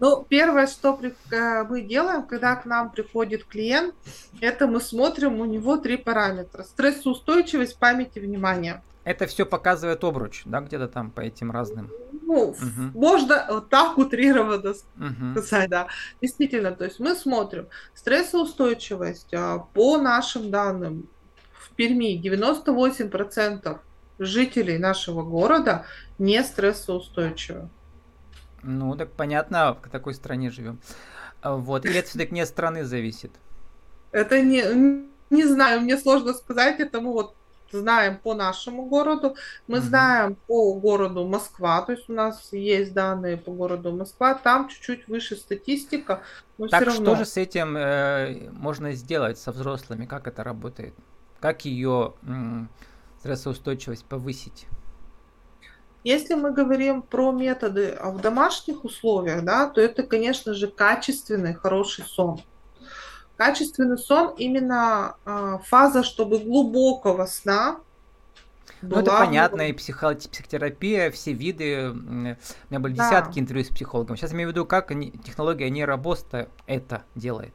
Ну, 0.01 0.27
первое, 0.27 0.67
что 0.67 0.99
э, 1.31 1.65
мы 1.65 1.83
делаем, 1.83 2.23
когда 2.23 2.57
к 2.57 2.65
нам 2.65 2.91
приходит 2.91 3.45
клиент, 3.45 3.95
это 4.41 4.67
мы 4.67 4.81
смотрим 4.81 5.41
у 5.41 5.45
него 5.45 5.77
три 5.77 5.99
параметра. 5.99 6.63
Стрессоустойчивость, 6.63 7.79
память 7.79 8.13
и 8.15 8.21
внимание. 8.21 8.83
Это 9.05 9.27
все 9.27 9.45
показывает 9.45 10.03
обруч, 10.03 10.43
да, 10.47 10.61
где-то 10.61 10.89
там 10.89 11.11
по 11.11 11.21
этим 11.21 11.51
разным. 11.51 11.91
Ну, 12.23 12.51
угу. 12.51 12.59
можно 12.95 13.47
вот 13.49 13.69
так 13.69 13.99
утрированно 13.99 14.71
угу. 14.71 15.43
сказать, 15.43 15.69
да. 15.69 15.89
Действительно, 16.23 16.73
то 16.73 16.85
есть 16.85 16.99
мы 16.99 17.15
смотрим 17.15 17.69
стрессоустойчивость 17.95 19.35
а, 19.35 19.59
по 19.59 19.99
нашим 19.99 20.51
данным 20.51 21.09
в 21.53 21.71
Перми 21.75 22.23
98% 22.23 23.79
жителей 24.19 24.79
нашего 24.79 25.23
города 25.23 25.87
не 26.19 26.43
стрессоустойчивы. 26.43 27.69
Ну, 28.63 28.97
так 28.97 29.11
понятно, 29.13 29.75
в 29.75 29.91
какой 29.91 30.15
стране 30.15 30.51
живем. 30.51 30.81
А, 31.43 31.57
вот. 31.57 31.85
Или 31.87 31.99
это 31.99 32.09
все-таки 32.09 32.35
не 32.35 32.43
от 32.43 32.49
страны 32.49 32.85
зависит? 32.85 33.33
Это 34.13 34.41
не, 34.43 35.07
не 35.31 35.45
знаю, 35.45 35.81
мне 35.81 35.97
сложно 35.97 36.35
сказать, 36.35 36.81
это 36.81 37.01
мы 37.01 37.13
вот 37.13 37.35
знаем 37.73 38.19
по 38.19 38.35
нашему 38.35 38.87
городу, 38.87 39.37
мы 39.69 39.79
угу. 39.79 39.87
знаем 39.87 40.37
по 40.47 40.75
городу 40.75 41.27
Москва, 41.27 41.83
то 41.83 41.93
есть 41.93 42.09
у 42.09 42.13
нас 42.13 42.53
есть 42.53 42.93
данные 42.93 43.37
по 43.37 43.53
городу 43.53 43.93
Москва, 43.93 44.35
там 44.35 44.69
чуть-чуть 44.69 45.07
выше 45.09 45.37
статистика, 45.37 46.23
но 46.59 46.69
так 46.69 46.83
все 46.83 46.91
равно. 46.91 47.15
что 47.15 47.25
же 47.25 47.31
с 47.31 47.37
этим 47.37 47.77
э, 47.77 48.51
можно 48.51 48.93
сделать 48.93 49.39
со 49.39 49.53
взрослыми, 49.53 50.07
как 50.07 50.27
это 50.27 50.43
работает? 50.43 50.95
Как 51.39 51.65
ее 51.65 52.15
м- 52.23 52.69
стрессоустойчивость 53.21 54.05
повысить? 54.05 54.67
Если 56.03 56.35
мы 56.35 56.53
говорим 56.53 57.03
про 57.03 57.31
методы 57.31 57.91
а 57.91 58.11
в 58.11 58.21
домашних 58.21 58.85
условиях, 58.85 59.45
да, 59.45 59.67
то 59.69 59.81
это, 59.81 60.03
конечно 60.03 60.55
же, 60.55 60.69
качественный, 60.69 61.55
хороший 61.55 62.05
сон. 62.05 62.41
Качественный 63.37 63.99
сон 63.99 64.35
именно 64.37 65.17
э, 65.25 65.59
фаза, 65.65 66.03
чтобы 66.03 66.39
глубокого 66.39 67.27
сна. 67.27 67.81
Ну, 68.83 68.97
это 68.97 69.11
понятно, 69.11 69.69
и 69.69 69.73
психо- 69.73 70.15
психотерапия, 70.15 71.11
все 71.11 71.33
виды. 71.33 71.91
У 71.91 71.95
меня 71.95 72.37
были 72.71 72.95
да. 72.95 73.07
десятки 73.07 73.39
интервью 73.39 73.65
с 73.65 73.69
психологом. 73.69 74.17
Сейчас 74.17 74.33
имею 74.33 74.49
в 74.49 74.53
виду, 74.53 74.65
как 74.65 74.89
технология 75.25 75.69
нейробоста 75.69 76.49
это 76.67 77.03
делает. 77.15 77.55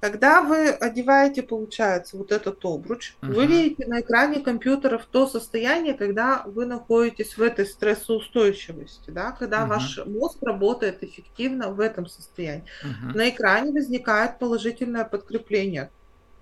Когда 0.00 0.42
вы 0.42 0.68
одеваете, 0.68 1.42
получается, 1.42 2.16
вот 2.16 2.30
этот 2.30 2.64
обруч, 2.64 3.14
uh-huh. 3.20 3.32
вы 3.32 3.46
видите 3.46 3.86
на 3.86 4.00
экране 4.00 4.40
компьютера 4.40 4.98
в 4.98 5.06
то 5.06 5.26
состояние, 5.26 5.94
когда 5.94 6.44
вы 6.46 6.66
находитесь 6.66 7.36
в 7.36 7.42
этой 7.42 7.66
стрессоустойчивости, 7.66 9.10
да, 9.10 9.32
когда 9.32 9.62
uh-huh. 9.62 9.68
ваш 9.68 10.00
мозг 10.06 10.38
работает 10.42 11.02
эффективно 11.02 11.70
в 11.70 11.80
этом 11.80 12.06
состоянии. 12.06 12.64
Uh-huh. 12.84 13.16
На 13.16 13.28
экране 13.28 13.72
возникает 13.72 14.38
положительное 14.38 15.04
подкрепление. 15.04 15.90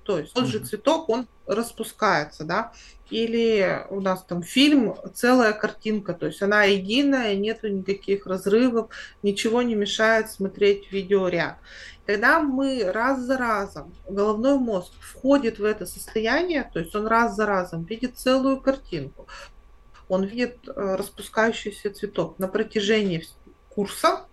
То 0.06 0.20
есть 0.20 0.32
тот 0.32 0.46
же 0.46 0.60
цветок, 0.60 1.08
он 1.08 1.26
распускается, 1.46 2.44
да, 2.44 2.72
или 3.10 3.84
у 3.90 4.00
нас 4.00 4.22
там 4.22 4.42
фильм, 4.42 4.94
целая 5.14 5.52
картинка, 5.52 6.14
то 6.14 6.26
есть 6.26 6.40
она 6.42 6.62
единая, 6.62 7.34
нету 7.34 7.68
никаких 7.68 8.26
разрывов, 8.26 8.88
ничего 9.24 9.62
не 9.62 9.74
мешает 9.74 10.30
смотреть 10.30 10.92
видеоряд. 10.92 11.56
Когда 12.06 12.38
мы 12.38 12.84
раз 12.84 13.20
за 13.20 13.36
разом, 13.36 13.92
головной 14.08 14.58
мозг 14.58 14.92
входит 15.00 15.58
в 15.58 15.64
это 15.64 15.86
состояние, 15.86 16.70
то 16.72 16.78
есть 16.78 16.94
он 16.94 17.08
раз 17.08 17.34
за 17.34 17.46
разом 17.46 17.82
видит 17.82 18.16
целую 18.16 18.60
картинку, 18.60 19.26
он 20.08 20.22
видит 20.22 20.58
э, 20.68 20.94
распускающийся 20.96 21.90
цветок. 21.92 22.38
На 22.38 22.46
протяжении 22.46 23.26
курса, 23.70 24.26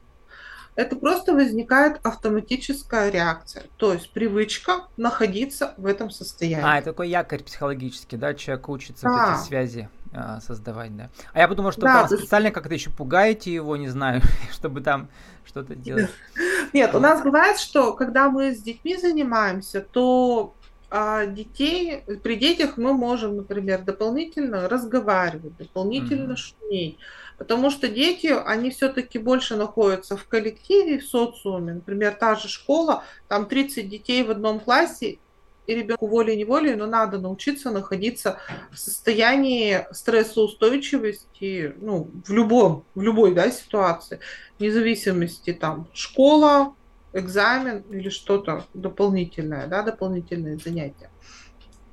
это 0.75 0.95
просто 0.95 1.33
возникает 1.33 1.99
автоматическая 2.03 3.09
реакция, 3.09 3.63
то 3.77 3.93
есть 3.93 4.11
привычка 4.11 4.85
находиться 4.97 5.73
в 5.77 5.85
этом 5.85 6.09
состоянии. 6.09 6.65
А, 6.65 6.77
это 6.77 6.91
такой 6.91 7.09
якорь 7.09 7.43
психологический, 7.43 8.17
да, 8.17 8.33
человек 8.33 8.69
учится 8.69 9.03
да. 9.03 9.11
вот 9.11 9.39
эти 9.39 9.47
связи 9.47 9.89
а, 10.13 10.39
создавать, 10.41 10.95
да. 10.95 11.09
А 11.33 11.39
я 11.39 11.47
подумал, 11.47 11.71
что 11.71 11.81
да, 11.81 12.07
там 12.07 12.17
специально 12.17 12.51
как-то 12.51 12.73
еще 12.73 12.89
пугаете 12.89 13.53
его, 13.53 13.75
не 13.77 13.89
знаю, 13.89 14.21
чтобы 14.51 14.81
там 14.81 15.09
что-то 15.45 15.75
делать. 15.75 16.09
Нет, 16.73 16.93
у 16.95 16.99
нас 16.99 17.21
бывает, 17.21 17.57
что 17.57 17.93
когда 17.93 18.29
мы 18.29 18.53
с 18.53 18.61
детьми 18.61 18.97
занимаемся, 18.97 19.81
то 19.81 20.55
а 20.95 21.25
детей, 21.25 22.03
при 22.21 22.35
детях 22.35 22.77
мы 22.77 22.93
можем, 22.93 23.37
например, 23.37 23.81
дополнительно 23.81 24.69
разговаривать, 24.69 25.57
дополнительно 25.57 26.33
mm-hmm. 26.33 26.35
шуметь, 26.35 26.99
потому 27.37 27.69
что 27.69 27.87
дети, 27.87 28.27
они 28.27 28.69
все-таки 28.69 29.19
больше 29.19 29.55
находятся 29.55 30.17
в 30.17 30.27
коллективе, 30.27 30.99
в 30.99 31.05
социуме. 31.05 31.73
Например, 31.73 32.13
та 32.13 32.35
же 32.35 32.47
школа, 32.47 33.03
там 33.27 33.45
30 33.45 33.89
детей 33.89 34.23
в 34.23 34.31
одном 34.31 34.59
классе, 34.59 35.19
и 35.65 35.75
ребенку 35.75 36.07
волей-неволей, 36.07 36.75
но 36.75 36.85
надо 36.85 37.19
научиться 37.19 37.71
находиться 37.71 38.37
в 38.71 38.77
состоянии 38.77 39.85
стрессоустойчивости, 39.91 41.73
ну, 41.79 42.11
в 42.25 42.31
любом, 42.31 42.83
в 42.95 43.01
любой, 43.01 43.33
да, 43.33 43.49
ситуации, 43.49 44.19
вне 44.59 44.71
зависимости, 44.71 45.53
там, 45.53 45.87
школа, 45.93 46.75
экзамен 47.13 47.83
или 47.89 48.09
что-то 48.09 48.65
дополнительное, 48.73 49.67
да, 49.67 49.83
дополнительные 49.83 50.57
занятия. 50.57 51.09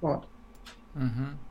Вот. 0.01 0.25
Угу. 0.95 1.50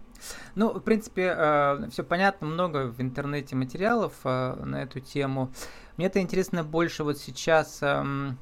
Ну, 0.56 0.74
в 0.74 0.82
принципе, 0.82 1.34
э, 1.36 1.90
все 1.92 2.04
понятно, 2.04 2.48
много 2.48 2.88
в 2.88 3.02
интернете 3.02 3.56
материалов 3.56 4.14
э, 4.24 4.56
на 4.64 4.84
эту 4.84 5.00
тему. 5.00 5.52
Мне 5.98 6.08
это 6.08 6.20
интересно 6.20 6.64
больше 6.64 7.04
вот 7.04 7.18
сейчас. 7.18 7.80
Э, 7.82 8.34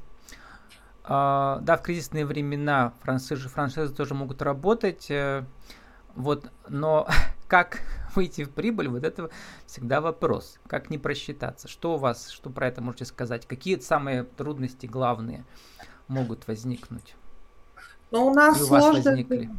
Uh, 1.07 1.61
да, 1.61 1.77
в 1.77 1.83
кризисные 1.83 2.25
времена 2.25 2.91
франшизы, 3.01 3.47
франшизы 3.47 3.93
тоже 3.93 4.13
могут 4.13 4.41
работать, 4.41 5.09
э, 5.09 5.45
вот, 6.15 6.51
но 6.67 7.07
как 7.47 7.79
выйти 8.13 8.43
в 8.43 8.49
прибыль, 8.49 8.89
вот 8.89 9.05
это 9.05 9.29
всегда 9.65 10.01
вопрос. 10.01 10.59
Как 10.67 10.89
не 10.89 10.97
просчитаться? 10.97 11.69
Что 11.69 11.93
у 11.93 11.97
вас, 11.97 12.29
что 12.29 12.49
про 12.49 12.67
это 12.67 12.81
можете 12.81 13.05
сказать? 13.05 13.47
Какие 13.47 13.79
самые 13.79 14.23
трудности 14.23 14.85
главные 14.85 15.45
могут 16.09 16.45
возникнуть? 16.47 17.15
Но 18.09 18.27
у 18.27 18.33
нас 18.33 18.65
сложность, 18.65 19.29
угу. 19.29 19.49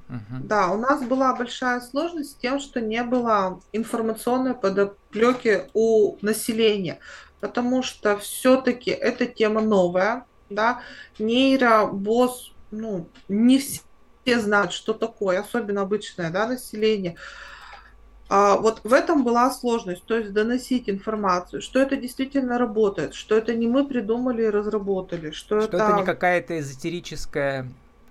да, 0.43 0.71
у 0.73 0.79
нас 0.79 1.03
была 1.03 1.35
большая 1.35 1.81
сложность 1.81 2.33
с 2.33 2.35
тем, 2.35 2.61
что 2.61 2.81
не 2.81 3.03
было 3.03 3.61
информационной 3.73 4.55
подоплеки 4.55 5.65
у 5.75 6.17
населения, 6.23 6.99
потому 7.41 7.83
что 7.83 8.17
все-таки 8.19 8.91
эта 8.91 9.27
тема 9.27 9.61
новая, 9.61 10.25
да, 10.49 10.81
нейробос, 11.19 12.53
ну, 12.71 13.07
не 13.29 13.59
все 13.59 14.41
знают, 14.41 14.73
что 14.73 14.95
такое, 14.95 15.41
особенно 15.41 15.83
обычное, 15.83 16.31
да, 16.31 16.47
население. 16.47 17.17
А 18.31 18.57
вот 18.57 18.81
в 18.85 18.93
этом 18.93 19.25
была 19.25 19.51
сложность, 19.51 20.05
то 20.05 20.17
есть 20.17 20.33
доносить 20.33 20.89
информацию, 20.89 21.63
что 21.63 21.81
это 21.81 21.97
действительно 21.97 22.59
работает, 22.59 23.15
что 23.15 23.35
это 23.37 23.55
не 23.55 23.67
мы 23.67 23.87
придумали 23.87 24.43
и 24.43 24.51
разработали, 24.51 25.31
что, 25.31 25.61
что 25.63 25.77
это... 25.77 25.85
это 25.85 25.97
не 25.97 26.05
какая-то 26.05 26.59
эзотерическая 26.59 27.67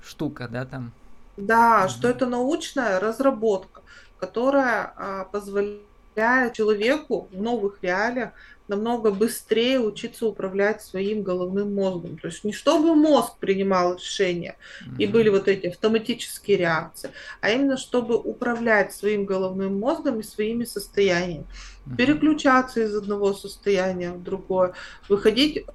штука, 0.07 0.47
да, 0.47 0.65
там? 0.65 0.91
Да, 1.37 1.83
угу. 1.83 1.89
что 1.89 2.07
это 2.07 2.25
научная 2.25 2.99
разработка, 2.99 3.81
которая 4.19 4.93
а, 4.95 5.25
позволяет 5.25 6.53
человеку 6.53 7.27
в 7.31 7.41
новых 7.41 7.77
реалиях 7.83 8.31
намного 8.67 9.11
быстрее 9.11 9.79
учиться 9.79 10.25
управлять 10.25 10.81
своим 10.81 11.23
головным 11.23 11.73
мозгом. 11.73 12.17
То 12.17 12.27
есть 12.27 12.43
не 12.43 12.51
чтобы 12.51 12.95
мозг 12.95 13.37
принимал 13.39 13.95
решения 13.95 14.57
mm-hmm. 14.81 14.95
и 14.99 15.07
были 15.07 15.29
вот 15.29 15.47
эти 15.47 15.67
автоматические 15.67 16.57
реакции, 16.57 17.11
а 17.41 17.49
именно 17.51 17.77
чтобы 17.77 18.17
управлять 18.17 18.93
своим 18.93 19.25
головным 19.25 19.79
мозгом 19.79 20.19
и 20.19 20.23
своими 20.23 20.65
состояниями. 20.65 21.45
Mm-hmm. 21.45 21.95
Переключаться 21.95 22.81
из 22.81 22.95
одного 22.95 23.33
состояния 23.33 24.11
в 24.11 24.23
другое, 24.23 24.73
выходить 25.07 25.65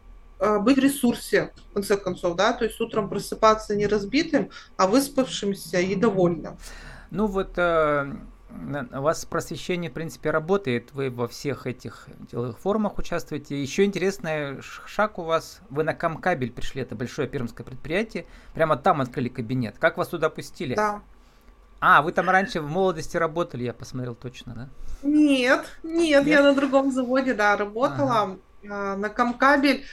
быть 0.61 0.77
в 0.77 0.81
ресурсе, 0.81 1.53
в 1.71 1.75
конце 1.75 1.97
концов, 1.97 2.37
да, 2.37 2.53
то 2.53 2.65
есть 2.65 2.81
утром 2.81 3.09
просыпаться 3.09 3.77
не 3.77 3.87
разбитым, 3.87 4.51
а 4.77 4.87
выспавшимся 4.87 5.79
и 5.79 5.95
довольным. 5.95 6.57
Ну 7.11 7.27
вот 7.27 7.53
э, 7.57 8.13
у 8.51 9.01
вас 9.03 9.25
просвещение, 9.25 9.91
в 9.91 9.95
принципе, 9.95 10.31
работает. 10.31 10.93
Вы 10.93 11.11
во 11.11 11.29
всех 11.29 11.67
этих 11.67 12.09
деловых 12.31 12.59
формах 12.59 12.99
участвуете. 12.99 13.61
Еще 13.61 13.85
интересный 13.85 14.61
шаг 14.63 15.19
у 15.19 15.23
вас. 15.23 15.61
Вы 15.71 15.85
на 15.85 15.95
Камкабель 15.95 16.53
пришли, 16.53 16.83
это 16.83 16.95
большое 16.95 17.29
пермское 17.29 17.67
предприятие. 17.67 18.27
Прямо 18.55 18.77
там 18.77 19.01
открыли 19.01 19.29
кабинет. 19.29 19.77
Как 19.79 19.97
вас 19.97 20.09
туда 20.09 20.31
пустили? 20.31 20.75
Да. 20.75 21.03
А, 21.81 22.01
вы 22.03 22.13
там 22.13 22.31
раньше 22.31 22.61
в 22.61 22.69
молодости 22.69 23.17
работали, 23.17 23.65
я 23.65 23.75
посмотрел 23.75 24.15
точно, 24.15 24.55
да? 24.55 24.69
Нет, 25.03 25.67
нет, 25.83 26.25
нет? 26.25 26.27
я 26.27 26.43
на 26.43 26.55
другом 26.55 26.93
заводе, 26.93 27.35
да, 27.35 27.57
работала. 27.57 28.39
Ага. 28.63 28.97
На 28.97 29.09
Камкабель 29.09 29.85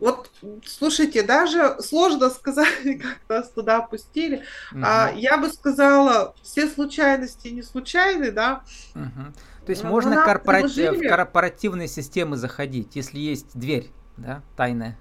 вот, 0.00 0.30
слушайте, 0.66 1.22
даже 1.22 1.76
сложно 1.80 2.30
сказать, 2.30 2.68
как 3.02 3.18
нас 3.28 3.50
туда 3.50 3.76
опустили. 3.78 4.44
Угу. 4.72 4.80
А, 4.82 5.12
я 5.14 5.36
бы 5.36 5.48
сказала, 5.50 6.34
все 6.42 6.66
случайности 6.66 7.48
не 7.48 7.62
случайны, 7.62 8.32
да. 8.32 8.62
Угу. 8.94 9.32
То 9.66 9.70
есть 9.70 9.84
Но 9.84 9.90
можно 9.90 10.24
предложили... 10.42 11.06
в 11.06 11.08
корпоративные 11.08 11.86
системы 11.86 12.36
заходить, 12.36 12.96
если 12.96 13.18
есть 13.18 13.50
дверь, 13.54 13.90
да, 14.16 14.42
тайная. 14.56 14.98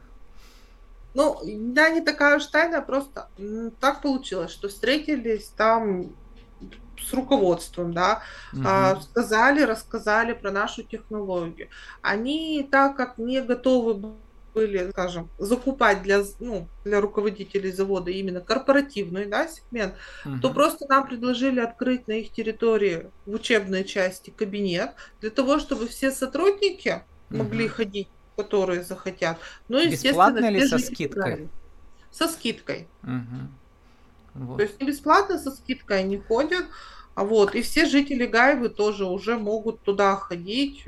Ну, 1.13 1.39
да, 1.44 1.89
не 1.89 2.01
такая 2.01 2.38
уж 2.38 2.46
тайная, 2.46 2.82
просто 2.82 3.29
так 3.79 4.01
получилось, 4.01 4.51
что 4.51 4.68
встретились 4.68 5.48
там 5.56 6.13
с 7.01 7.13
руководством, 7.13 7.94
да, 7.94 8.22
угу. 8.51 8.63
а, 8.65 9.00
сказали, 9.01 9.62
рассказали 9.62 10.34
про 10.34 10.51
нашу 10.51 10.84
технологию. 10.84 11.70
Они, 12.01 12.68
так 12.70 12.98
как 12.98 13.18
не 13.18 13.41
готовы 13.41 14.13
были, 14.53 14.89
скажем, 14.91 15.29
закупать 15.38 16.03
для, 16.03 16.24
ну, 16.39 16.68
для 16.84 17.01
руководителей 17.01 17.72
завода 17.72 18.12
именно 18.12 18.41
корпоративный 18.41 19.25
да, 19.25 19.48
сегмент, 19.48 19.96
угу. 20.25 20.39
то 20.41 20.53
просто 20.53 20.86
нам 20.88 21.08
предложили 21.08 21.60
открыть 21.60 22.08
на 22.08 22.13
их 22.13 22.32
территории 22.32 23.10
в 23.25 23.34
учебной 23.34 23.84
части 23.84 24.29
кабинет 24.29 24.91
для 25.22 25.29
того, 25.29 25.60
чтобы 25.60 25.88
все 25.88 26.12
сотрудники 26.12 27.03
угу. 27.29 27.38
могли 27.39 27.68
ходить, 27.68 28.10
которые 28.36 28.84
захотят. 28.84 29.38
Ну, 29.68 29.84
Бесплатно 29.86 30.46
или 30.46 30.65
со 30.65 30.79
скидкой? 30.79 31.50
Со 32.12 32.27
скидкой. 32.27 32.88
Угу. 33.03 34.46
Вот. 34.46 34.58
То 34.58 34.63
есть 34.63 34.79
не 34.79 34.88
бесплатно, 34.88 35.38
со 35.38 35.51
скидкой 35.51 36.00
они 36.00 36.18
ходят. 36.18 36.65
А 37.15 37.25
вот, 37.25 37.53
и 37.53 37.62
все 37.62 37.86
жители 37.86 38.25
Гаевы 38.25 38.70
тоже 38.70 39.06
уже 39.06 39.38
могут 39.38 39.82
туда 39.82 40.15
ходить, 40.15 40.86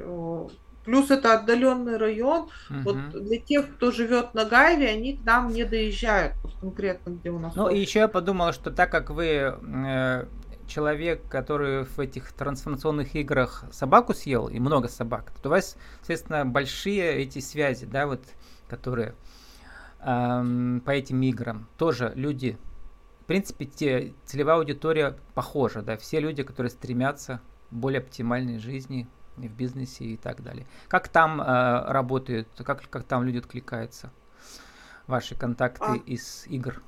Плюс 0.83 1.11
это 1.11 1.33
отдаленный 1.33 1.97
район. 1.97 2.49
Угу. 2.69 2.79
Вот 2.83 3.09
для 3.11 3.39
тех, 3.39 3.75
кто 3.75 3.91
живет 3.91 4.33
на 4.33 4.45
Гайве, 4.45 4.89
они 4.89 5.17
к 5.17 5.23
нам 5.23 5.49
не 5.49 5.63
доезжают, 5.63 6.35
вот 6.43 6.53
конкретно 6.59 7.11
где 7.11 7.29
у 7.29 7.39
нас. 7.39 7.55
Ну 7.55 7.69
и 7.69 7.79
еще 7.79 7.99
я 7.99 8.07
подумала, 8.07 8.51
что 8.53 8.71
так 8.71 8.91
как 8.91 9.11
вы 9.11 9.25
э, 9.25 10.25
человек, 10.71 11.27
который 11.27 11.83
в 11.83 11.99
этих 11.99 12.31
трансформационных 12.31 13.15
играх 13.15 13.65
собаку 13.71 14.13
съел, 14.13 14.47
и 14.47 14.59
много 14.59 14.87
собак, 14.87 15.31
то 15.41 15.49
у 15.49 15.51
вас, 15.51 15.77
соответственно, 15.97 16.45
большие 16.45 17.15
эти 17.17 17.39
связи, 17.39 17.85
да, 17.85 18.07
вот, 18.07 18.21
которые 18.69 19.13
эм, 19.99 20.81
по 20.85 20.91
этим 20.91 21.21
играм. 21.21 21.67
Тоже 21.77 22.13
люди, 22.15 22.57
в 23.21 23.25
принципе, 23.25 23.65
те, 23.65 24.13
целевая 24.25 24.57
аудитория 24.57 25.17
похожа, 25.33 25.81
да, 25.81 25.97
все 25.97 26.19
люди, 26.19 26.43
которые 26.43 26.69
стремятся 26.69 27.41
к 27.69 27.73
более 27.73 27.99
оптимальной 27.99 28.57
жизни, 28.57 29.07
в 29.37 29.47
бизнесе 29.47 30.05
и 30.05 30.17
так 30.17 30.43
далее. 30.43 30.65
Как 30.87 31.07
там 31.07 31.41
э, 31.41 31.91
работают, 31.91 32.47
как, 32.63 32.89
как 32.89 33.03
там 33.03 33.23
люди 33.23 33.37
откликаются? 33.37 34.11
Ваши 35.07 35.35
контакты 35.35 35.85
а, 35.85 35.95
из 36.05 36.45
игр? 36.47 36.81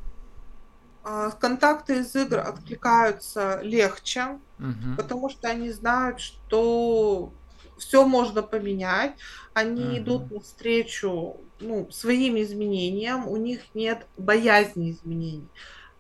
А, 1.04 1.32
контакты 1.32 2.00
из 2.00 2.16
игр 2.16 2.40
откликаются 2.40 3.60
легче, 3.62 4.40
угу. 4.60 4.96
потому 4.98 5.30
что 5.30 5.50
они 5.50 5.72
знают, 5.72 6.20
что 6.20 7.34
все 7.78 8.06
можно 8.06 8.42
поменять. 8.44 9.16
Они 9.54 9.84
угу. 9.84 9.98
идут 9.98 10.32
навстречу 10.32 11.38
ну, 11.60 11.90
своим 11.92 12.40
изменениям, 12.42 13.28
у 13.28 13.38
них 13.38 13.62
нет 13.74 14.06
боязни 14.18 14.92
изменений. 14.92 15.50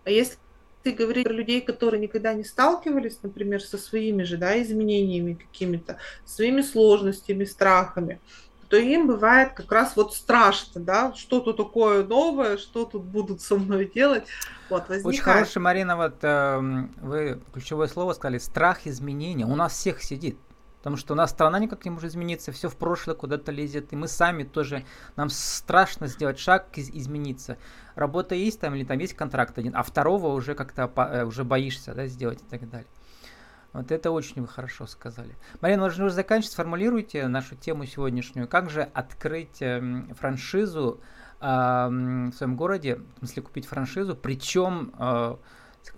А 0.05 0.09
если 0.09 0.37
ты 0.83 0.91
говоришь 0.91 1.23
про 1.23 1.33
людей, 1.33 1.61
которые 1.61 2.01
никогда 2.01 2.33
не 2.33 2.43
сталкивались, 2.43 3.19
например, 3.23 3.61
со 3.61 3.77
своими 3.77 4.23
же 4.23 4.37
да, 4.37 4.61
изменениями 4.61 5.33
какими-то, 5.33 5.97
своими 6.25 6.61
сложностями, 6.61 7.45
страхами, 7.45 8.19
то 8.67 8.77
им 8.77 9.07
бывает 9.07 9.53
как 9.53 9.71
раз 9.71 9.95
вот 9.95 10.13
страшно, 10.13 10.81
да, 10.81 11.13
что-то 11.13 11.53
такое 11.53 12.03
новое, 12.03 12.57
что 12.57 12.85
тут 12.85 13.03
будут 13.03 13.41
со 13.41 13.55
мной 13.55 13.89
делать. 13.93 14.23
Вот, 14.69 14.89
возникает. 14.89 15.05
Очень 15.05 15.21
хороший, 15.21 15.59
Марина, 15.59 15.95
вот 15.95 16.15
э, 16.21 16.59
вы 17.01 17.39
ключевое 17.53 17.87
слово 17.87 18.13
сказали, 18.13 18.39
страх 18.39 18.85
изменения. 18.85 19.45
У 19.45 19.55
нас 19.55 19.73
всех 19.73 20.01
сидит. 20.03 20.37
Потому 20.83 20.97
что 20.97 21.13
у 21.13 21.15
нас 21.15 21.31
страна 21.31 21.59
никак 21.59 21.85
не 21.85 21.91
может 21.91 22.11
измениться, 22.11 22.51
все 22.51 22.67
в 22.67 22.75
прошлое 22.75 23.15
куда-то 23.15 23.53
лезет, 23.53 23.93
и 23.93 23.95
мы 23.95 24.09
сами 24.09 24.43
тоже, 24.43 24.83
нам 25.15 25.29
страшно 25.29 26.07
сделать 26.07 26.39
шаг, 26.39 26.67
измениться. 26.75 27.57
Работа 27.95 28.35
есть 28.35 28.59
там, 28.59 28.75
или 28.75 28.83
там 28.83 28.99
есть 28.99 29.13
контракт 29.13 29.57
один, 29.57 29.77
а 29.77 29.83
второго 29.83 30.27
уже 30.27 30.55
как-то 30.55 30.91
э, 30.97 31.23
уже 31.23 31.45
боишься 31.45 31.93
да, 31.93 32.07
сделать 32.07 32.41
и 32.41 32.45
так 32.49 32.69
далее. 32.69 32.89
Вот 33.71 33.93
это 33.93 34.11
очень 34.11 34.41
вы 34.41 34.47
хорошо 34.49 34.85
сказали. 34.85 35.37
Марина, 35.61 35.83
нужно 35.83 36.05
уже 36.05 36.15
заканчивать, 36.15 36.51
сформулируйте 36.51 37.29
нашу 37.29 37.55
тему 37.55 37.85
сегодняшнюю. 37.85 38.49
Как 38.49 38.69
же 38.69 38.81
открыть 38.81 39.61
э, 39.61 40.03
франшизу 40.19 40.99
э, 41.39 41.45
в 41.45 42.33
своем 42.33 42.57
городе, 42.57 42.99
в 43.15 43.19
смысле 43.19 43.41
купить 43.43 43.67
франшизу, 43.67 44.17
причем 44.17 44.93
э, 44.99 45.37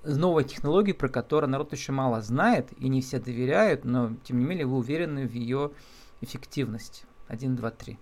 новой 0.04 0.44
технологии, 0.44 0.94
про 0.94 1.10
которую 1.10 1.50
народ 1.50 1.74
еще 1.74 1.92
мало 1.92 2.22
знает 2.22 2.70
и 2.78 2.90
не 2.90 3.02
все 3.02 3.20
доверяют, 3.20 3.86
но 3.86 4.16
тем 4.24 4.40
не 4.40 4.46
менее 4.46 4.66
вы 4.66 4.78
уверены 4.78 5.28
в 5.28 5.34
ее 5.34 5.72
эффективности. 6.22 7.06
Один, 7.28 7.56
два, 7.56 7.72
три. 7.72 7.98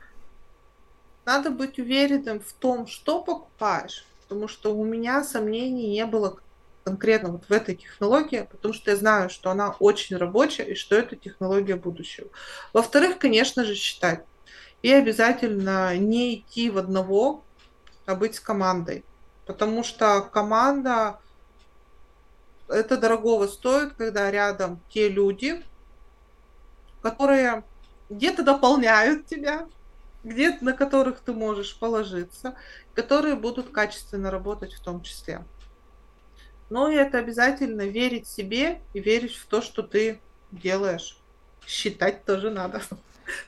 Надо 1.26 1.52
быть 1.52 1.80
уверенным 1.80 2.42
в 2.42 2.52
том, 2.54 2.88
что 2.88 3.22
покупаешь, 3.24 4.06
потому 4.24 4.48
что 4.48 4.76
у 4.76 4.84
меня 4.84 5.24
сомнений 5.24 5.92
не 5.92 6.06
было 6.06 6.38
конкретно 6.84 7.30
вот 7.30 7.46
в 7.48 7.52
этой 7.52 7.76
технологии, 7.76 8.48
потому 8.52 8.74
что 8.74 8.92
я 8.92 8.98
знаю, 8.98 9.30
что 9.30 9.50
она 9.50 9.76
очень 9.80 10.18
рабочая 10.18 10.64
и 10.64 10.76
что 10.76 10.96
это 10.96 11.16
технология 11.16 11.76
будущего. 11.76 12.28
Во-вторых, 12.74 13.20
конечно 13.20 13.64
же, 13.64 13.76
считать. 13.76 14.26
И 14.82 14.92
обязательно 14.92 15.98
не 15.98 16.36
идти 16.36 16.70
в 16.70 16.78
одного, 16.78 17.46
а 18.06 18.16
быть 18.16 18.36
с 18.36 18.42
командой. 18.42 19.06
Потому 19.46 19.84
что 19.84 20.22
команда 20.22 21.20
это 22.74 22.98
дорогого 22.98 23.48
стоит, 23.48 23.94
когда 23.94 24.32
рядом 24.32 24.82
те 24.90 25.10
люди, 25.10 25.64
которые 27.02 27.64
где-то 28.10 28.44
дополняют 28.44 29.28
тебя, 29.28 29.68
где 30.24 30.58
на 30.62 30.74
которых 30.74 31.20
ты 31.20 31.34
можешь 31.34 31.78
положиться, 31.78 32.56
которые 32.96 33.36
будут 33.36 33.72
качественно 33.72 34.32
работать 34.32 34.74
в 34.74 34.84
том 34.84 35.02
числе. 35.02 35.44
Но 36.70 36.90
и 36.90 36.96
это 36.96 37.20
обязательно 37.20 37.84
верить 37.84 38.28
себе 38.28 38.82
и 38.94 39.00
верить 39.00 39.36
в 39.36 39.46
то, 39.48 39.62
что 39.62 39.84
ты 39.84 40.20
делаешь. 40.52 41.18
Считать 41.68 42.26
тоже 42.26 42.50
надо. 42.50 42.82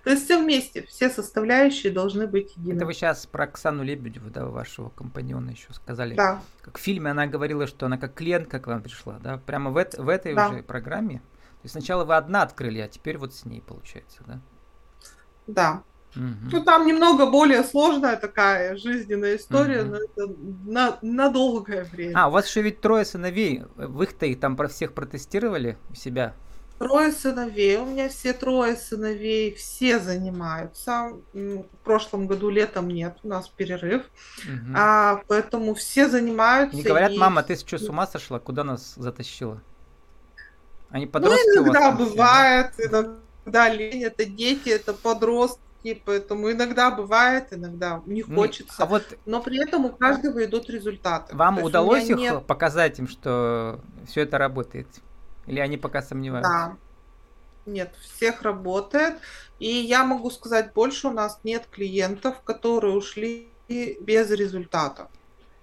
То 0.03 0.11
есть 0.11 0.25
все 0.25 0.41
вместе, 0.41 0.83
все 0.83 1.09
составляющие 1.09 1.91
должны 1.91 2.27
быть 2.27 2.55
едины. 2.55 2.75
Это 2.75 2.85
вы 2.85 2.93
сейчас 2.93 3.25
про 3.25 3.45
Оксану 3.45 3.83
Лебедеву, 3.83 4.29
да, 4.29 4.45
вашего 4.45 4.89
компаньона 4.89 5.51
еще 5.51 5.73
сказали. 5.73 6.15
Да. 6.15 6.41
Как 6.61 6.77
в 6.77 6.81
фильме 6.81 7.11
она 7.11 7.27
говорила, 7.27 7.67
что 7.67 7.85
она 7.85 7.97
как 7.97 8.13
клиентка 8.13 8.59
к 8.59 8.67
вам 8.67 8.81
пришла, 8.81 9.19
да? 9.19 9.37
Прямо 9.37 9.71
в, 9.71 9.73
в 9.73 10.09
этой 10.09 10.33
да. 10.33 10.49
уже 10.49 10.63
программе? 10.63 11.19
То 11.19 11.61
есть 11.63 11.73
сначала 11.73 12.05
вы 12.05 12.15
одна 12.15 12.43
открыли, 12.43 12.79
а 12.79 12.87
теперь 12.87 13.17
вот 13.17 13.33
с 13.33 13.45
ней 13.45 13.61
получается, 13.61 14.23
да? 14.25 14.39
Да. 15.47 15.83
Угу. 16.15 16.49
Ну, 16.51 16.63
там 16.63 16.85
немного 16.85 17.29
более 17.29 17.63
сложная 17.63 18.15
такая 18.15 18.77
жизненная 18.77 19.35
история, 19.35 19.81
угу. 19.81 19.91
но 19.91 19.97
это 19.97 20.35
на, 20.65 20.97
на 21.01 21.29
долгое 21.29 21.83
время. 21.83 22.13
А, 22.17 22.27
у 22.29 22.31
вас 22.31 22.47
еще 22.47 22.61
ведь 22.61 22.79
трое 22.79 23.03
сыновей. 23.03 23.63
Вы 23.75 24.05
их-то 24.05 24.25
их 24.25 24.39
там 24.39 24.55
про 24.55 24.67
всех 24.67 24.93
протестировали 24.93 25.77
у 25.89 25.95
себя? 25.95 26.33
Трое 26.77 27.11
сыновей. 27.11 27.77
У 27.77 27.85
меня 27.85 28.09
все 28.09 28.33
трое 28.33 28.75
сыновей, 28.75 29.53
все 29.53 29.99
занимаются. 29.99 31.13
В 31.33 31.63
прошлом 31.83 32.27
году 32.27 32.49
летом 32.49 32.89
нет, 32.89 33.17
у 33.23 33.29
нас 33.29 33.47
перерыв. 33.47 34.03
Угу. 34.43 34.73
А, 34.75 35.21
поэтому 35.27 35.73
все 35.73 36.09
занимаются. 36.09 36.75
Не 36.75 36.83
говорят, 36.83 37.11
и... 37.11 37.17
мама, 37.17 37.43
ты 37.43 37.55
что, 37.55 37.77
с 37.77 37.87
ума 37.87 38.05
сошла? 38.07 38.39
Куда 38.39 38.63
нас 38.63 38.95
затащила? 38.97 39.61
Они 40.89 41.07
подростки 41.07 41.57
ну, 41.57 41.63
иногда 41.63 41.89
у 41.89 41.91
вас 41.91 42.09
бывает, 42.09 42.73
иногда 42.77 43.69
лень, 43.69 44.03
это 44.03 44.25
дети, 44.25 44.69
это 44.69 44.93
подростки, 44.93 46.01
поэтому 46.05 46.51
иногда 46.51 46.91
бывает, 46.91 47.47
иногда 47.51 48.01
не 48.05 48.21
хочется. 48.21 48.75
А 48.77 48.85
вот 48.85 49.03
но 49.25 49.41
при 49.41 49.61
этом 49.61 49.85
у 49.85 49.89
каждого 49.89 50.43
идут 50.45 50.69
результаты. 50.69 51.35
Вам 51.35 51.61
удалось 51.61 52.09
их 52.09 52.17
нет... 52.17 52.45
показать 52.45 52.99
им, 52.99 53.07
что 53.07 53.81
все 54.07 54.21
это 54.21 54.37
работает? 54.37 54.87
Или 55.47 55.59
они 55.59 55.77
пока 55.77 56.01
сомневаются? 56.01 56.51
Да. 56.51 56.77
Нет, 57.65 57.93
всех 57.99 58.43
работает. 58.43 59.15
И 59.59 59.67
я 59.67 60.03
могу 60.03 60.29
сказать 60.29 60.73
больше, 60.73 61.07
у 61.07 61.11
нас 61.11 61.39
нет 61.43 61.67
клиентов, 61.71 62.41
которые 62.41 62.95
ушли 62.95 63.49
без 63.67 64.29
результата. 64.29 65.07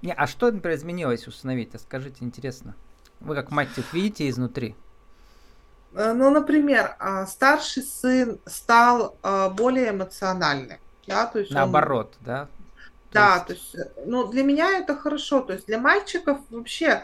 Не, 0.02 0.12
а 0.12 0.26
что, 0.26 0.50
например, 0.50 0.78
изменилось 0.78 1.28
установить? 1.28 1.70
Скажите, 1.80 2.24
интересно. 2.24 2.74
Вы 3.20 3.36
как 3.36 3.52
мать 3.52 3.68
их 3.76 3.92
видите 3.92 4.28
изнутри? 4.28 4.74
Э, 5.94 6.12
ну, 6.12 6.30
например, 6.30 6.96
а, 6.98 7.26
старший 7.26 7.84
сын 7.84 8.40
стал 8.46 9.16
а, 9.22 9.48
более 9.48 9.90
эмоциональным. 9.90 10.78
Да, 11.06 11.26
то 11.26 11.38
есть 11.38 11.52
Наоборот, 11.52 12.14
он... 12.20 12.26
да? 12.26 12.48
Да, 13.12 13.40
то 13.40 13.52
есть, 13.52 13.74
э, 13.74 13.90
ну, 14.06 14.26
для 14.26 14.42
меня 14.42 14.78
это 14.78 14.96
хорошо. 14.96 15.40
То 15.40 15.52
есть 15.52 15.66
для 15.66 15.78
мальчиков 15.78 16.38
вообще 16.50 17.02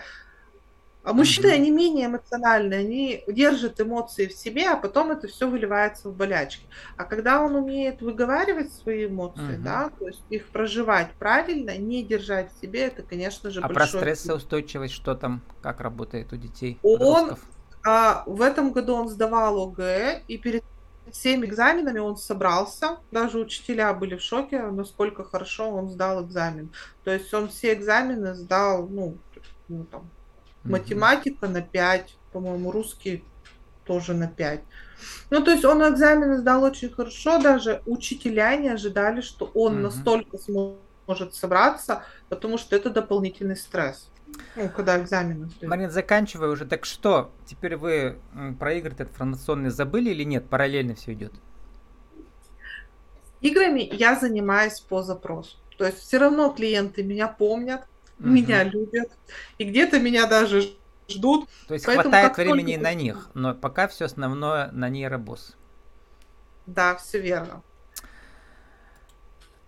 а 1.08 1.14
мужчины, 1.14 1.46
они 1.46 1.70
менее 1.70 2.06
эмоциональные, 2.06 2.80
они 2.80 3.24
держат 3.28 3.80
эмоции 3.80 4.26
в 4.26 4.32
себе, 4.32 4.68
а 4.68 4.76
потом 4.76 5.10
это 5.10 5.26
все 5.26 5.48
выливается 5.48 6.10
в 6.10 6.14
болячки. 6.14 6.66
А 6.98 7.04
когда 7.04 7.42
он 7.42 7.54
умеет 7.54 8.02
выговаривать 8.02 8.70
свои 8.74 9.06
эмоции, 9.06 9.56
mm-hmm. 9.56 9.62
да, 9.62 9.90
то 9.98 10.06
есть 10.06 10.22
их 10.28 10.48
проживать 10.48 11.10
правильно, 11.18 11.78
не 11.78 12.04
держать 12.04 12.52
в 12.52 12.60
себе, 12.60 12.88
это, 12.88 13.02
конечно 13.02 13.50
же, 13.50 13.60
а 13.60 13.68
про 13.70 13.86
стрессоустойчивость 13.86 14.92
что 14.92 15.14
там, 15.14 15.40
как 15.62 15.80
работает 15.80 16.30
у 16.34 16.36
детей? 16.36 16.78
Он 16.82 17.38
а, 17.86 18.22
в 18.26 18.42
этом 18.42 18.72
году 18.72 18.94
он 18.94 19.08
сдавал 19.08 19.62
ОГЭ, 19.62 20.24
и 20.28 20.36
перед 20.36 20.62
всеми 21.10 21.46
экзаменами 21.46 22.00
он 22.00 22.18
собрался. 22.18 22.98
Даже 23.10 23.38
учителя 23.38 23.94
были 23.94 24.16
в 24.16 24.22
шоке, 24.22 24.60
насколько 24.60 25.24
хорошо 25.24 25.70
он 25.70 25.88
сдал 25.88 26.22
экзамен. 26.22 26.70
То 27.04 27.10
есть 27.10 27.32
он 27.32 27.48
все 27.48 27.72
экзамены 27.72 28.34
сдал, 28.34 28.86
ну, 28.88 29.16
ну 29.68 29.84
там. 29.84 30.10
Математика 30.68 31.48
на 31.48 31.62
5, 31.62 32.16
по-моему, 32.32 32.70
русский 32.70 33.24
тоже 33.84 34.14
на 34.14 34.28
5. 34.28 34.60
Ну, 35.30 35.42
то 35.42 35.50
есть 35.50 35.64
он 35.64 35.82
экзамены 35.82 36.38
сдал 36.38 36.62
очень 36.62 36.90
хорошо, 36.90 37.40
даже 37.40 37.82
учителя 37.86 38.56
не 38.56 38.68
ожидали, 38.68 39.20
что 39.20 39.50
он 39.54 39.76
mm-hmm. 39.76 39.82
настолько 39.82 40.38
сможет 40.38 41.34
собраться, 41.34 42.02
потому 42.28 42.58
что 42.58 42.76
это 42.76 42.90
дополнительный 42.90 43.56
стресс. 43.56 44.10
Ну, 44.56 44.68
когда 44.68 45.00
экзамены. 45.00 45.48
Марин, 45.62 45.90
заканчивая 45.90 46.50
уже. 46.50 46.66
Так 46.66 46.84
что, 46.84 47.30
теперь 47.46 47.76
вы 47.76 48.18
про 48.58 48.74
игры 48.74 48.92
этот 48.92 49.10
информационный 49.10 49.70
забыли 49.70 50.10
или 50.10 50.24
нет? 50.24 50.48
Параллельно 50.48 50.94
все 50.94 51.14
идет? 51.14 51.32
Играми 53.40 53.88
я 53.90 54.18
занимаюсь 54.18 54.80
по 54.80 55.02
запросу. 55.02 55.56
То 55.78 55.86
есть 55.86 55.98
все 55.98 56.18
равно 56.18 56.50
клиенты 56.50 57.04
меня 57.04 57.28
помнят, 57.28 57.86
угу. 58.18 58.28
меня 58.28 58.64
любят. 58.64 59.10
И 59.58 59.64
где-то 59.64 59.98
меня 60.00 60.26
даже 60.26 60.74
ждут. 61.08 61.48
То 61.66 61.74
есть 61.74 61.86
Поэтому 61.86 62.10
хватает 62.10 62.36
времени 62.36 62.74
только... 62.74 62.82
на 62.82 62.94
них, 62.94 63.30
но 63.34 63.54
пока 63.54 63.88
все 63.88 64.06
основное 64.06 64.70
на 64.72 64.88
нейробосс. 64.88 65.56
Да, 66.66 66.96
все 66.96 67.20
верно. 67.20 67.62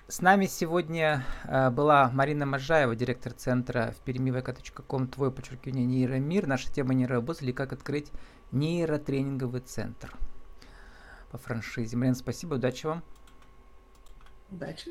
С 0.06 0.20
нами 0.20 0.46
сегодня 0.46 1.24
э, 1.44 1.70
была 1.70 2.10
Марина 2.12 2.44
Можаева, 2.44 2.96
директор 2.96 3.32
центра 3.32 3.94
в 3.96 4.02
Перми 4.02 4.30
vk.com, 4.30 5.06
твой 5.06 5.30
подчеркивание 5.30 5.86
нейромир. 5.86 6.48
Наша 6.48 6.70
тема 6.70 6.94
нейробосс 6.94 7.42
или 7.42 7.52
как 7.52 7.72
открыть 7.72 8.10
нейротренинговый 8.50 9.60
центр 9.60 10.12
по 11.30 11.38
франшизе. 11.38 11.96
Марина, 11.96 12.16
спасибо, 12.16 12.54
удачи 12.54 12.86
вам. 12.86 13.04
Удачи. 14.50 14.90